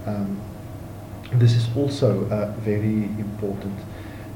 Um, 0.06 0.40
This 1.32 1.54
is 1.60 1.66
also 1.76 2.08
uh, 2.30 2.54
very 2.60 3.04
important. 3.26 3.78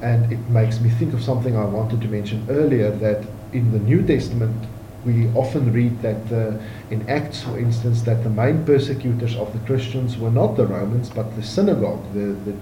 And 0.01 0.31
it 0.31 0.43
makes 0.49 0.79
me 0.79 0.89
think 0.99 1.13
of 1.13 1.21
something 1.23 1.55
I 1.55 1.65
wanted 1.65 2.01
to 2.01 2.07
mention 2.07 2.45
earlier 2.49 2.91
that 3.07 3.19
in 3.53 3.71
the 3.71 3.79
New 3.79 4.01
Testament, 4.13 4.57
we 5.05 5.27
often 5.33 5.73
read 5.73 5.93
that 6.01 6.23
uh, 6.31 6.93
in 6.93 6.99
Acts, 7.09 7.41
for 7.41 7.57
instance, 7.57 8.03
that 8.03 8.23
the 8.23 8.29
main 8.29 8.63
persecutors 8.65 9.35
of 9.35 9.51
the 9.53 9.59
Christians 9.65 10.17
were 10.17 10.33
not 10.41 10.55
the 10.55 10.67
Romans, 10.67 11.09
but 11.09 11.35
the 11.35 11.43
synagogue, 11.43 12.03
the, 12.13 12.27
the, 12.45 12.53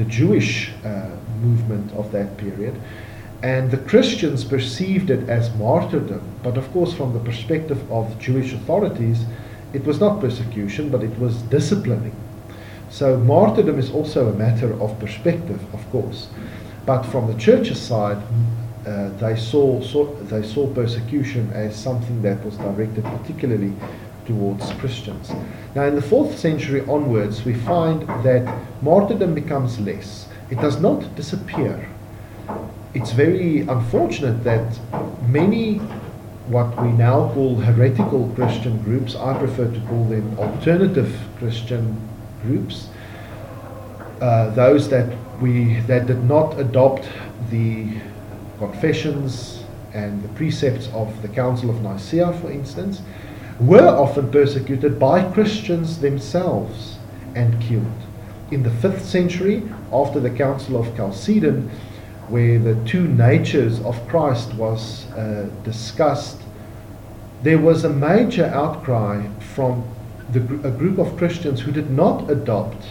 the 0.00 0.06
Jewish 0.06 0.70
uh, 0.82 1.10
movement 1.42 1.92
of 1.92 2.10
that 2.12 2.38
period. 2.38 2.74
And 3.42 3.70
the 3.70 3.76
Christians 3.76 4.44
perceived 4.44 5.10
it 5.10 5.28
as 5.28 5.54
martyrdom, 5.56 6.22
but 6.42 6.56
of 6.56 6.70
course, 6.72 6.94
from 6.94 7.12
the 7.12 7.20
perspective 7.20 7.80
of 7.92 8.18
Jewish 8.18 8.54
authorities, 8.54 9.24
it 9.74 9.84
was 9.84 10.00
not 10.00 10.20
persecution, 10.20 10.88
but 10.88 11.02
it 11.02 11.18
was 11.18 11.42
disciplining. 11.56 12.16
So, 12.88 13.18
martyrdom 13.18 13.78
is 13.78 13.90
also 13.90 14.28
a 14.28 14.34
matter 14.34 14.72
of 14.80 14.98
perspective, 14.98 15.62
of 15.74 15.82
course. 15.90 16.28
But 16.86 17.02
from 17.02 17.26
the 17.30 17.38
church's 17.38 17.80
side, 17.80 18.22
uh, 18.86 19.10
they, 19.18 19.36
saw, 19.36 19.82
saw, 19.82 20.06
they 20.32 20.42
saw 20.42 20.66
persecution 20.72 21.50
as 21.52 21.76
something 21.76 22.22
that 22.22 22.42
was 22.42 22.56
directed 22.56 23.04
particularly 23.04 23.74
towards 24.30 24.72
Christians. 24.74 25.32
Now, 25.74 25.84
in 25.84 25.96
the 25.96 26.02
fourth 26.02 26.38
century 26.38 26.82
onwards, 26.86 27.44
we 27.44 27.54
find 27.54 28.06
that 28.24 28.44
martyrdom 28.80 29.34
becomes 29.34 29.80
less. 29.80 30.28
It 30.50 30.60
does 30.60 30.80
not 30.80 31.16
disappear. 31.16 31.88
It's 32.94 33.12
very 33.12 33.60
unfortunate 33.62 34.44
that 34.44 34.78
many, 35.28 35.78
what 36.46 36.70
we 36.80 36.90
now 36.92 37.32
call 37.34 37.56
heretical 37.56 38.32
Christian 38.36 38.80
groups, 38.82 39.16
I 39.16 39.36
prefer 39.36 39.66
to 39.72 39.80
call 39.88 40.04
them 40.04 40.38
alternative 40.38 41.12
Christian 41.38 41.84
groups, 42.42 42.88
uh, 44.20 44.50
those 44.50 44.88
that 44.90 45.08
we 45.40 45.80
that 45.88 46.06
did 46.06 46.22
not 46.24 46.58
adopt 46.60 47.08
the 47.50 48.00
confessions 48.58 49.64
and 49.94 50.22
the 50.22 50.28
precepts 50.40 50.88
of 50.88 51.22
the 51.22 51.28
Council 51.28 51.70
of 51.70 51.82
Nicaea, 51.82 52.32
for 52.40 52.50
instance, 52.50 53.02
were 53.60 53.88
often 53.88 54.30
persecuted 54.30 54.98
by 54.98 55.30
Christians 55.32 55.98
themselves 56.00 56.98
and 57.34 57.60
killed. 57.60 57.86
In 58.50 58.62
the 58.62 58.70
5th 58.70 59.02
century, 59.02 59.62
after 59.92 60.18
the 60.18 60.30
Council 60.30 60.76
of 60.76 60.96
Chalcedon, 60.96 61.68
where 62.28 62.58
the 62.58 62.74
two 62.84 63.06
natures 63.06 63.80
of 63.80 64.06
Christ 64.08 64.54
was 64.54 65.10
uh, 65.12 65.48
discussed, 65.64 66.40
there 67.42 67.58
was 67.58 67.84
a 67.84 67.90
major 67.90 68.46
outcry 68.46 69.26
from 69.54 69.84
the, 70.30 70.40
a 70.66 70.70
group 70.70 70.98
of 70.98 71.16
Christians 71.16 71.60
who 71.60 71.72
did 71.72 71.90
not 71.90 72.30
adopt 72.30 72.84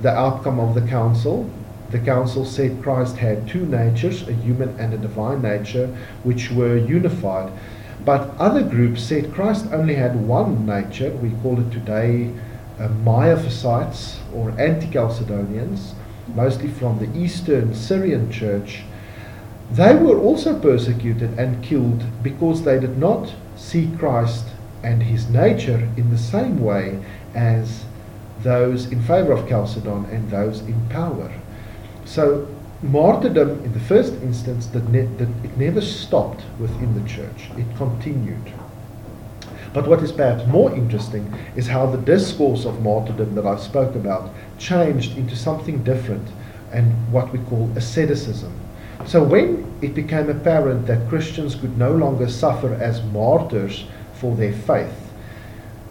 the 0.00 0.10
outcome 0.10 0.60
of 0.60 0.74
the 0.74 0.82
council 0.82 1.50
the 1.90 1.98
council 1.98 2.44
said 2.44 2.82
Christ 2.82 3.16
had 3.16 3.48
two 3.48 3.64
natures, 3.64 4.28
a 4.28 4.32
human 4.32 4.68
and 4.78 4.92
a 4.92 4.98
divine 4.98 5.40
nature, 5.40 5.86
which 6.22 6.50
were 6.50 6.76
unified. 6.76 7.50
But 8.04 8.30
other 8.38 8.62
groups 8.62 9.02
said 9.02 9.32
Christ 9.32 9.66
only 9.72 9.94
had 9.94 10.26
one 10.26 10.64
nature. 10.66 11.10
We 11.10 11.30
call 11.42 11.60
it 11.60 11.70
today 11.70 12.32
uh, 12.78 12.88
Miaphysites 12.88 14.16
or 14.32 14.50
Anti 14.58 14.86
Chalcedonians, 14.86 15.92
mostly 16.34 16.68
from 16.68 16.98
the 16.98 17.18
Eastern 17.18 17.74
Syrian 17.74 18.30
church. 18.30 18.82
They 19.70 19.94
were 19.94 20.18
also 20.18 20.58
persecuted 20.58 21.38
and 21.38 21.62
killed 21.62 22.04
because 22.22 22.62
they 22.62 22.80
did 22.80 22.96
not 22.98 23.34
see 23.56 23.90
Christ 23.98 24.46
and 24.82 25.02
his 25.02 25.28
nature 25.28 25.88
in 25.96 26.10
the 26.10 26.18
same 26.18 26.60
way 26.62 27.02
as 27.34 27.84
those 28.42 28.90
in 28.90 29.02
favor 29.02 29.32
of 29.32 29.48
Chalcedon 29.48 30.06
and 30.06 30.30
those 30.30 30.60
in 30.60 30.88
power. 30.88 31.30
So 32.04 32.48
martyrdom 32.82 33.64
in 33.64 33.72
the 33.72 33.80
first 33.80 34.14
instance 34.22 34.66
that, 34.68 34.88
ne- 34.88 35.06
that 35.16 35.28
it 35.44 35.56
never 35.56 35.80
stopped 35.80 36.42
within 36.58 36.94
the 36.94 37.08
church. 37.08 37.50
It 37.56 37.66
continued. 37.76 38.52
But 39.72 39.86
what 39.86 40.02
is 40.02 40.12
perhaps 40.12 40.46
more 40.46 40.74
interesting 40.74 41.32
is 41.56 41.66
how 41.66 41.86
the 41.86 41.98
discourse 41.98 42.64
of 42.64 42.82
martyrdom 42.82 43.34
that 43.34 43.46
I've 43.46 43.60
spoke 43.60 43.94
about 43.94 44.30
changed 44.58 45.18
into 45.18 45.36
something 45.36 45.82
different 45.82 46.26
and 46.72 46.92
what 47.12 47.32
we 47.32 47.38
call 47.40 47.70
asceticism. 47.76 48.52
So 49.06 49.22
when 49.22 49.68
it 49.80 49.94
became 49.94 50.28
apparent 50.28 50.86
that 50.86 51.08
christians 51.08 51.54
could 51.54 51.78
no 51.78 51.92
longer 51.92 52.28
suffer 52.28 52.74
as 52.74 53.02
martyrs 53.04 53.84
for 54.14 54.34
their 54.36 54.52
faith 54.52 55.12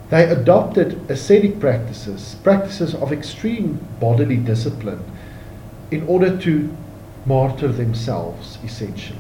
they 0.10 0.26
adopted 0.26 1.10
ascetic 1.10 1.60
practices 1.60 2.36
practices 2.44 2.94
of 2.96 3.12
extreme 3.12 3.80
bodily 4.00 4.38
discipline 4.38 5.04
in 5.92 6.06
order 6.08 6.38
to 6.38 6.76
martyr 7.26 7.68
themselves, 7.68 8.58
essentially. 8.64 9.20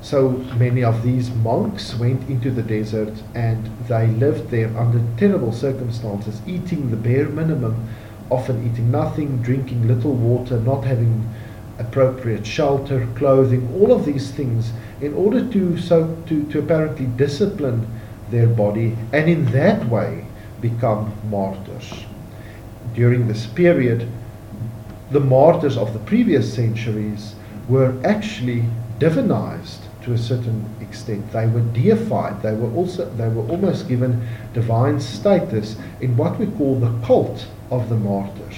So 0.00 0.30
many 0.58 0.84
of 0.84 1.02
these 1.02 1.30
monks 1.30 1.94
went 1.94 2.28
into 2.30 2.50
the 2.50 2.62
desert 2.62 3.14
and 3.34 3.66
they 3.88 4.06
lived 4.06 4.50
there 4.50 4.74
under 4.78 5.02
terrible 5.16 5.52
circumstances, 5.52 6.40
eating 6.46 6.90
the 6.90 6.96
bare 6.96 7.28
minimum, 7.28 7.88
often 8.30 8.70
eating 8.70 8.90
nothing, 8.90 9.42
drinking 9.42 9.88
little 9.88 10.12
water, 10.12 10.60
not 10.60 10.84
having 10.84 11.28
appropriate 11.78 12.46
shelter, 12.46 13.08
clothing, 13.16 13.72
all 13.74 13.92
of 13.92 14.04
these 14.04 14.30
things 14.30 14.72
in 15.00 15.14
order 15.14 15.46
to 15.52 15.78
so 15.78 16.16
to, 16.26 16.44
to 16.50 16.58
apparently 16.58 17.06
discipline 17.06 17.86
their 18.30 18.46
body 18.46 18.96
and 19.12 19.28
in 19.28 19.46
that 19.52 19.88
way 19.88 20.26
become 20.60 21.12
martyrs. 21.30 22.04
During 22.94 23.28
this 23.28 23.46
period, 23.46 24.08
the 25.10 25.20
martyrs 25.20 25.76
of 25.76 25.92
the 25.92 25.98
previous 26.00 26.52
centuries 26.52 27.34
were 27.68 27.94
actually 28.04 28.64
divinized 28.98 29.80
to 30.02 30.12
a 30.12 30.18
certain 30.18 30.64
extent. 30.80 31.32
They 31.32 31.46
were 31.46 31.60
deified. 31.60 32.42
They 32.42 32.54
were 32.54 32.72
also 32.74 33.08
they 33.16 33.28
were 33.28 33.46
almost 33.48 33.88
given 33.88 34.26
divine 34.54 35.00
status 35.00 35.76
in 36.00 36.16
what 36.16 36.38
we 36.38 36.46
call 36.46 36.78
the 36.78 37.06
cult 37.06 37.46
of 37.70 37.88
the 37.88 37.96
martyrs. 37.96 38.56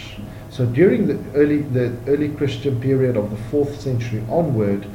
So 0.50 0.66
during 0.66 1.06
the 1.06 1.18
early 1.34 1.62
the 1.62 1.92
early 2.06 2.28
Christian 2.28 2.80
period 2.80 3.16
of 3.16 3.30
the 3.30 3.42
fourth 3.50 3.80
century 3.80 4.24
onward, 4.28 4.86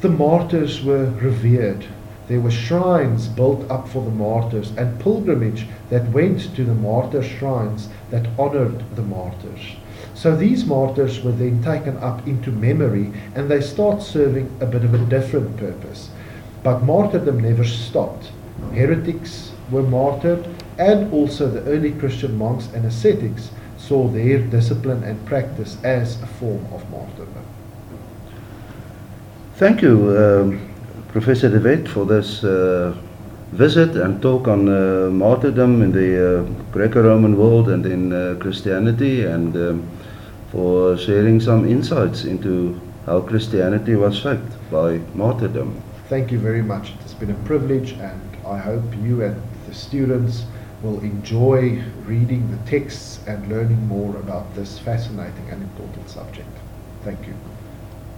the 0.00 0.08
martyrs 0.08 0.82
were 0.82 1.06
revered. 1.20 1.86
There 2.28 2.40
were 2.40 2.50
shrines 2.50 3.28
built 3.28 3.70
up 3.70 3.88
for 3.88 4.02
the 4.02 4.10
martyrs 4.10 4.70
and 4.76 5.00
pilgrimage 5.00 5.66
that 5.90 6.08
went 6.12 6.54
to 6.56 6.64
the 6.64 6.74
martyr 6.74 7.22
shrines 7.22 7.88
that 8.10 8.26
honored 8.38 8.84
the 8.96 9.02
martyrs. 9.02 9.76
So 10.14 10.36
these 10.36 10.64
martyrs 10.64 11.22
were 11.22 11.32
then 11.32 11.62
taken 11.62 11.96
up 11.98 12.26
into 12.26 12.50
memory 12.50 13.12
and 13.34 13.50
they 13.50 13.60
start 13.60 14.02
serving 14.02 14.50
a 14.60 14.66
bit 14.66 14.84
of 14.84 14.94
a 14.94 15.04
different 15.06 15.56
purpose. 15.56 16.10
But 16.62 16.82
martyrdom 16.82 17.40
never 17.40 17.64
stopped. 17.64 18.30
Heretics 18.72 19.52
were 19.70 19.82
martyred, 19.82 20.46
and 20.78 21.12
also 21.12 21.48
the 21.48 21.62
early 21.62 21.92
Christian 21.92 22.36
monks 22.36 22.68
and 22.74 22.84
ascetics 22.84 23.50
saw 23.78 24.06
their 24.08 24.38
discipline 24.38 25.02
and 25.02 25.24
practice 25.26 25.76
as 25.82 26.22
a 26.22 26.26
form 26.26 26.64
of 26.72 26.88
martyrdom. 26.90 27.44
Thank 29.56 29.82
you, 29.82 30.16
um, 30.16 30.70
Professor 31.08 31.48
De 31.48 31.60
Wet, 31.60 31.88
for 31.88 32.04
this 32.04 32.44
uh, 32.44 32.94
visit 33.52 33.96
and 33.96 34.22
talk 34.22 34.48
on 34.48 34.68
uh, 34.68 35.10
martyrdom 35.10 35.82
in 35.82 35.92
the 35.92 36.40
uh, 36.40 36.42
Greco-Roman 36.72 37.36
world 37.36 37.68
and 37.68 37.84
in 37.86 38.12
uh, 38.12 38.36
Christianity 38.40 39.24
and 39.24 39.54
um, 39.56 39.88
for 40.52 40.98
sharing 40.98 41.40
some 41.40 41.66
insights 41.66 42.24
into 42.24 42.78
how 43.06 43.20
Christianity 43.22 43.96
was 43.96 44.16
shaped 44.16 44.52
by 44.70 44.98
martyrdom. 45.14 45.82
Thank 46.08 46.30
you 46.30 46.38
very 46.38 46.62
much. 46.62 46.92
It's 47.00 47.14
been 47.14 47.30
a 47.30 47.44
privilege, 47.46 47.92
and 47.92 48.20
I 48.46 48.58
hope 48.58 48.84
you 49.02 49.24
and 49.24 49.40
the 49.66 49.74
students 49.74 50.44
will 50.82 51.00
enjoy 51.00 51.82
reading 52.04 52.50
the 52.50 52.70
texts 52.70 53.20
and 53.26 53.48
learning 53.48 53.86
more 53.88 54.14
about 54.16 54.54
this 54.54 54.78
fascinating 54.78 55.48
and 55.50 55.62
important 55.62 56.10
subject. 56.10 56.54
Thank 57.02 57.26
you. 57.26 57.34